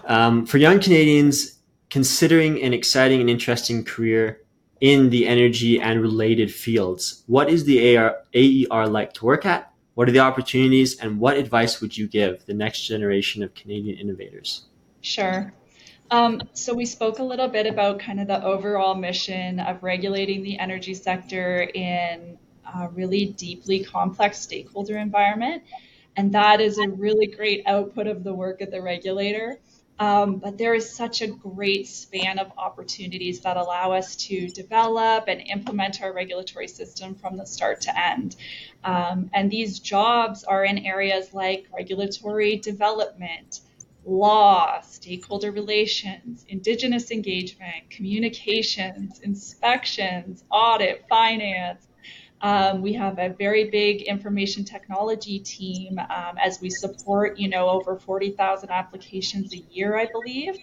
Um, 0.05 0.45
for 0.45 0.57
young 0.57 0.79
Canadians, 0.79 1.54
considering 1.95 2.61
an 2.61 2.73
exciting 2.73 3.21
and 3.21 3.29
interesting 3.29 3.81
career 3.81 4.41
in 4.81 5.11
the 5.11 5.25
energy 5.25 5.79
and 5.79 6.01
related 6.01 6.53
fields, 6.53 7.23
what 7.25 7.49
is 7.49 7.63
the 7.63 7.95
AR, 7.95 8.17
AER 8.33 8.85
like 8.85 9.13
to 9.13 9.23
work 9.23 9.45
at? 9.45 9.71
What 9.93 10.09
are 10.09 10.11
the 10.11 10.19
opportunities, 10.19 10.99
and 10.99 11.21
what 11.21 11.37
advice 11.37 11.79
would 11.79 11.97
you 11.97 12.05
give 12.05 12.45
the 12.47 12.53
next 12.53 12.81
generation 12.81 13.43
of 13.43 13.53
Canadian 13.53 13.97
innovators? 13.97 14.65
Sure. 14.99 15.53
Um, 16.11 16.41
so 16.51 16.73
we 16.73 16.85
spoke 16.85 17.19
a 17.19 17.23
little 17.23 17.47
bit 17.47 17.65
about 17.65 17.99
kind 17.99 18.19
of 18.19 18.27
the 18.27 18.43
overall 18.43 18.95
mission 18.95 19.61
of 19.61 19.81
regulating 19.81 20.43
the 20.43 20.59
energy 20.59 20.95
sector 20.95 21.61
in 21.61 22.37
a 22.75 22.89
really 22.89 23.27
deeply 23.37 23.85
complex 23.85 24.39
stakeholder 24.39 24.97
environment. 24.97 25.63
And 26.17 26.33
that 26.33 26.59
is 26.59 26.77
a 26.77 26.89
really 26.89 27.27
great 27.27 27.63
output 27.65 28.07
of 28.07 28.25
the 28.25 28.33
work 28.33 28.59
of 28.59 28.69
the 28.69 28.81
regulator. 28.81 29.59
Um, 29.97 30.37
but 30.37 30.57
there 30.57 30.73
is 30.73 30.89
such 30.89 31.21
a 31.21 31.27
great 31.27 31.87
span 31.87 32.37
of 32.37 32.51
opportunities 32.57 33.39
that 33.41 33.55
allow 33.55 33.93
us 33.93 34.15
to 34.27 34.47
develop 34.49 35.25
and 35.27 35.41
implement 35.41 36.01
our 36.01 36.11
regulatory 36.11 36.67
system 36.67 37.15
from 37.15 37.37
the 37.37 37.45
start 37.45 37.81
to 37.81 37.97
end. 37.97 38.35
Um, 38.83 39.29
and 39.33 39.49
these 39.49 39.79
jobs 39.79 40.43
are 40.43 40.65
in 40.65 40.79
areas 40.79 41.33
like 41.33 41.67
regulatory 41.73 42.57
development, 42.57 43.61
law, 44.05 44.81
stakeholder 44.81 45.51
relations, 45.51 46.45
indigenous 46.49 47.09
engagement, 47.09 47.89
communications, 47.89 49.19
inspections, 49.19 50.43
audit, 50.51 51.05
finance, 51.07 51.87
um, 52.41 52.81
we 52.81 52.93
have 52.93 53.17
a 53.17 53.29
very 53.29 53.69
big 53.69 54.03
information 54.03 54.63
technology 54.63 55.39
team 55.39 55.97
um, 55.97 56.37
as 56.37 56.59
we 56.61 56.69
support, 56.69 57.39
you 57.39 57.47
know, 57.47 57.69
over 57.69 57.97
40,000 57.97 58.69
applications 58.69 59.53
a 59.53 59.57
year, 59.71 59.97
I 59.97 60.05
believe. 60.05 60.57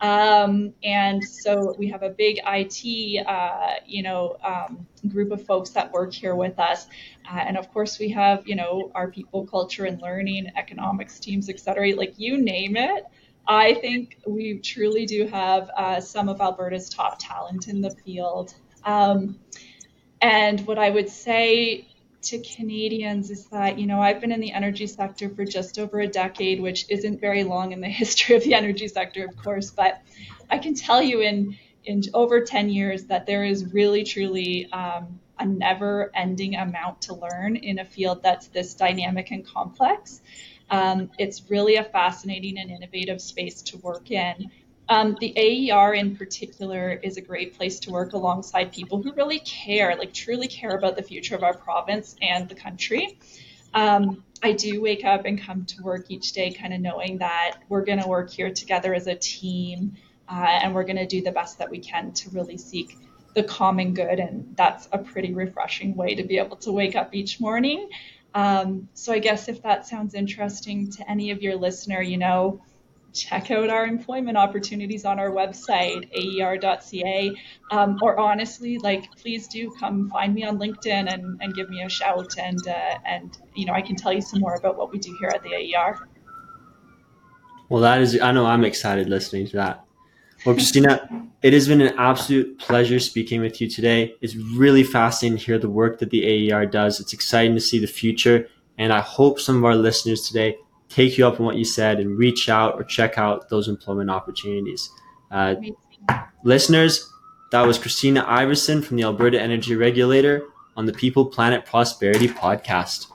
Um, 0.00 0.72
and 0.84 1.22
so 1.24 1.74
we 1.78 1.88
have 1.88 2.02
a 2.02 2.10
big 2.10 2.38
IT, 2.46 3.26
uh, 3.26 3.74
you 3.84 4.02
know, 4.02 4.36
um, 4.44 4.86
group 5.08 5.32
of 5.32 5.44
folks 5.44 5.70
that 5.70 5.92
work 5.92 6.12
here 6.12 6.34
with 6.34 6.58
us. 6.58 6.86
Uh, 7.30 7.38
and 7.38 7.56
of 7.56 7.72
course, 7.72 7.98
we 7.98 8.08
have, 8.10 8.46
you 8.46 8.54
know, 8.54 8.92
our 8.94 9.10
people, 9.10 9.46
culture, 9.46 9.84
and 9.84 10.00
learning, 10.00 10.50
economics 10.56 11.18
teams, 11.18 11.48
et 11.48 11.58
cetera, 11.58 11.94
like 11.94 12.14
you 12.18 12.38
name 12.38 12.76
it. 12.76 13.04
I 13.48 13.74
think 13.74 14.18
we 14.26 14.58
truly 14.58 15.06
do 15.06 15.26
have 15.26 15.70
uh, 15.76 16.00
some 16.00 16.28
of 16.28 16.40
Alberta's 16.40 16.88
top 16.88 17.16
talent 17.18 17.68
in 17.68 17.80
the 17.80 17.90
field. 17.90 18.54
Um, 18.84 19.38
and 20.20 20.66
what 20.66 20.78
I 20.78 20.90
would 20.90 21.08
say 21.08 21.86
to 22.22 22.38
Canadians 22.38 23.30
is 23.30 23.46
that, 23.46 23.78
you 23.78 23.86
know, 23.86 24.00
I've 24.00 24.20
been 24.20 24.32
in 24.32 24.40
the 24.40 24.52
energy 24.52 24.86
sector 24.86 25.28
for 25.30 25.44
just 25.44 25.78
over 25.78 26.00
a 26.00 26.08
decade, 26.08 26.60
which 26.60 26.86
isn't 26.88 27.20
very 27.20 27.44
long 27.44 27.72
in 27.72 27.80
the 27.80 27.88
history 28.02 28.34
of 28.36 28.42
the 28.42 28.54
energy 28.54 28.88
sector, 28.88 29.24
of 29.24 29.36
course, 29.36 29.70
but 29.70 30.02
I 30.50 30.58
can 30.58 30.74
tell 30.74 31.02
you 31.02 31.20
in 31.20 31.56
in 31.84 32.02
over 32.14 32.40
10 32.40 32.68
years 32.68 33.04
that 33.04 33.26
there 33.26 33.44
is 33.44 33.72
really 33.72 34.02
truly 34.02 34.68
um, 34.72 35.20
a 35.38 35.46
never 35.46 36.10
ending 36.14 36.56
amount 36.56 37.00
to 37.02 37.14
learn 37.14 37.54
in 37.54 37.78
a 37.78 37.84
field 37.84 38.22
that's 38.24 38.48
this 38.48 38.74
dynamic 38.74 39.30
and 39.30 39.46
complex. 39.46 40.20
Um, 40.68 41.10
it's 41.16 41.48
really 41.48 41.76
a 41.76 41.84
fascinating 41.84 42.58
and 42.58 42.70
innovative 42.70 43.20
space 43.20 43.62
to 43.62 43.78
work 43.78 44.10
in. 44.10 44.50
Um, 44.88 45.16
the 45.20 45.32
AER 45.36 45.94
in 45.94 46.16
particular 46.16 47.00
is 47.02 47.16
a 47.16 47.20
great 47.20 47.56
place 47.56 47.80
to 47.80 47.90
work 47.90 48.12
alongside 48.12 48.72
people 48.72 49.02
who 49.02 49.12
really 49.14 49.40
care, 49.40 49.96
like 49.96 50.12
truly 50.12 50.46
care 50.46 50.76
about 50.76 50.96
the 50.96 51.02
future 51.02 51.34
of 51.34 51.42
our 51.42 51.54
province 51.54 52.14
and 52.22 52.48
the 52.48 52.54
country. 52.54 53.18
Um, 53.74 54.22
I 54.42 54.52
do 54.52 54.80
wake 54.80 55.04
up 55.04 55.24
and 55.24 55.40
come 55.40 55.64
to 55.64 55.82
work 55.82 56.06
each 56.10 56.32
day 56.32 56.52
kind 56.52 56.72
of 56.72 56.80
knowing 56.80 57.18
that 57.18 57.58
we're 57.68 57.84
going 57.84 58.00
to 58.00 58.08
work 58.08 58.30
here 58.30 58.52
together 58.52 58.94
as 58.94 59.06
a 59.06 59.14
team 59.16 59.96
uh, 60.28 60.60
and 60.62 60.74
we're 60.74 60.84
going 60.84 60.96
to 60.96 61.06
do 61.06 61.22
the 61.22 61.32
best 61.32 61.58
that 61.58 61.70
we 61.70 61.78
can 61.78 62.12
to 62.12 62.30
really 62.30 62.56
seek 62.56 62.96
the 63.34 63.42
common 63.42 63.92
good. 63.92 64.18
And 64.20 64.54
that's 64.56 64.88
a 64.92 64.98
pretty 64.98 65.34
refreshing 65.34 65.96
way 65.96 66.14
to 66.14 66.22
be 66.22 66.38
able 66.38 66.56
to 66.58 66.72
wake 66.72 66.96
up 66.96 67.14
each 67.14 67.40
morning. 67.40 67.88
Um, 68.34 68.88
so 68.94 69.12
I 69.12 69.18
guess 69.18 69.48
if 69.48 69.62
that 69.62 69.86
sounds 69.86 70.14
interesting 70.14 70.90
to 70.92 71.10
any 71.10 71.30
of 71.30 71.42
your 71.42 71.56
listener, 71.56 72.02
you 72.02 72.18
know, 72.18 72.60
check 73.16 73.50
out 73.50 73.70
our 73.70 73.86
employment 73.86 74.36
opportunities 74.36 75.04
on 75.04 75.18
our 75.18 75.30
website, 75.30 76.08
aer.ca. 76.12 77.32
Um, 77.70 77.98
or 78.02 78.18
honestly, 78.20 78.78
like, 78.78 79.10
please 79.16 79.48
do 79.48 79.70
come 79.80 80.08
find 80.10 80.34
me 80.34 80.44
on 80.44 80.58
LinkedIn 80.58 81.12
and, 81.12 81.40
and 81.40 81.54
give 81.54 81.70
me 81.70 81.82
a 81.82 81.88
shout. 81.88 82.34
And, 82.38 82.66
uh, 82.68 82.98
and, 83.04 83.36
you 83.54 83.66
know, 83.66 83.72
I 83.72 83.82
can 83.82 83.96
tell 83.96 84.12
you 84.12 84.20
some 84.20 84.40
more 84.40 84.54
about 84.54 84.76
what 84.76 84.92
we 84.92 84.98
do 84.98 85.16
here 85.18 85.30
at 85.34 85.42
the 85.42 85.54
AER. 85.54 86.08
Well, 87.68 87.80
that 87.82 88.00
is, 88.00 88.20
I 88.20 88.32
know 88.32 88.46
I'm 88.46 88.64
excited 88.64 89.08
listening 89.08 89.46
to 89.48 89.56
that. 89.56 89.84
Well, 90.44 90.54
Christina, 90.54 91.08
it 91.42 91.52
has 91.54 91.66
been 91.66 91.80
an 91.80 91.94
absolute 91.98 92.58
pleasure 92.58 93.00
speaking 93.00 93.40
with 93.40 93.60
you 93.60 93.68
today. 93.68 94.14
It's 94.20 94.36
really 94.36 94.84
fascinating 94.84 95.38
to 95.38 95.44
hear 95.44 95.58
the 95.58 95.70
work 95.70 95.98
that 95.98 96.10
the 96.10 96.52
AER 96.52 96.66
does. 96.66 97.00
It's 97.00 97.12
exciting 97.12 97.54
to 97.54 97.60
see 97.60 97.78
the 97.78 97.86
future. 97.86 98.46
And 98.78 98.92
I 98.92 99.00
hope 99.00 99.40
some 99.40 99.56
of 99.56 99.64
our 99.64 99.74
listeners 99.74 100.28
today 100.28 100.56
take 100.88 101.18
you 101.18 101.26
up 101.26 101.40
on 101.40 101.46
what 101.46 101.56
you 101.56 101.64
said 101.64 102.00
and 102.00 102.18
reach 102.18 102.48
out 102.48 102.74
or 102.74 102.84
check 102.84 103.18
out 103.18 103.48
those 103.48 103.68
employment 103.68 104.10
opportunities. 104.10 104.90
Uh, 105.30 105.56
listeners, 106.44 107.12
that 107.52 107.62
was 107.62 107.78
Christina 107.78 108.24
Iversen 108.24 108.84
from 108.84 108.96
the 108.96 109.04
Alberta 109.04 109.40
Energy 109.40 109.76
Regulator 109.76 110.42
on 110.76 110.86
the 110.86 110.92
People 110.92 111.26
Planet 111.26 111.64
Prosperity 111.64 112.28
podcast. 112.28 113.06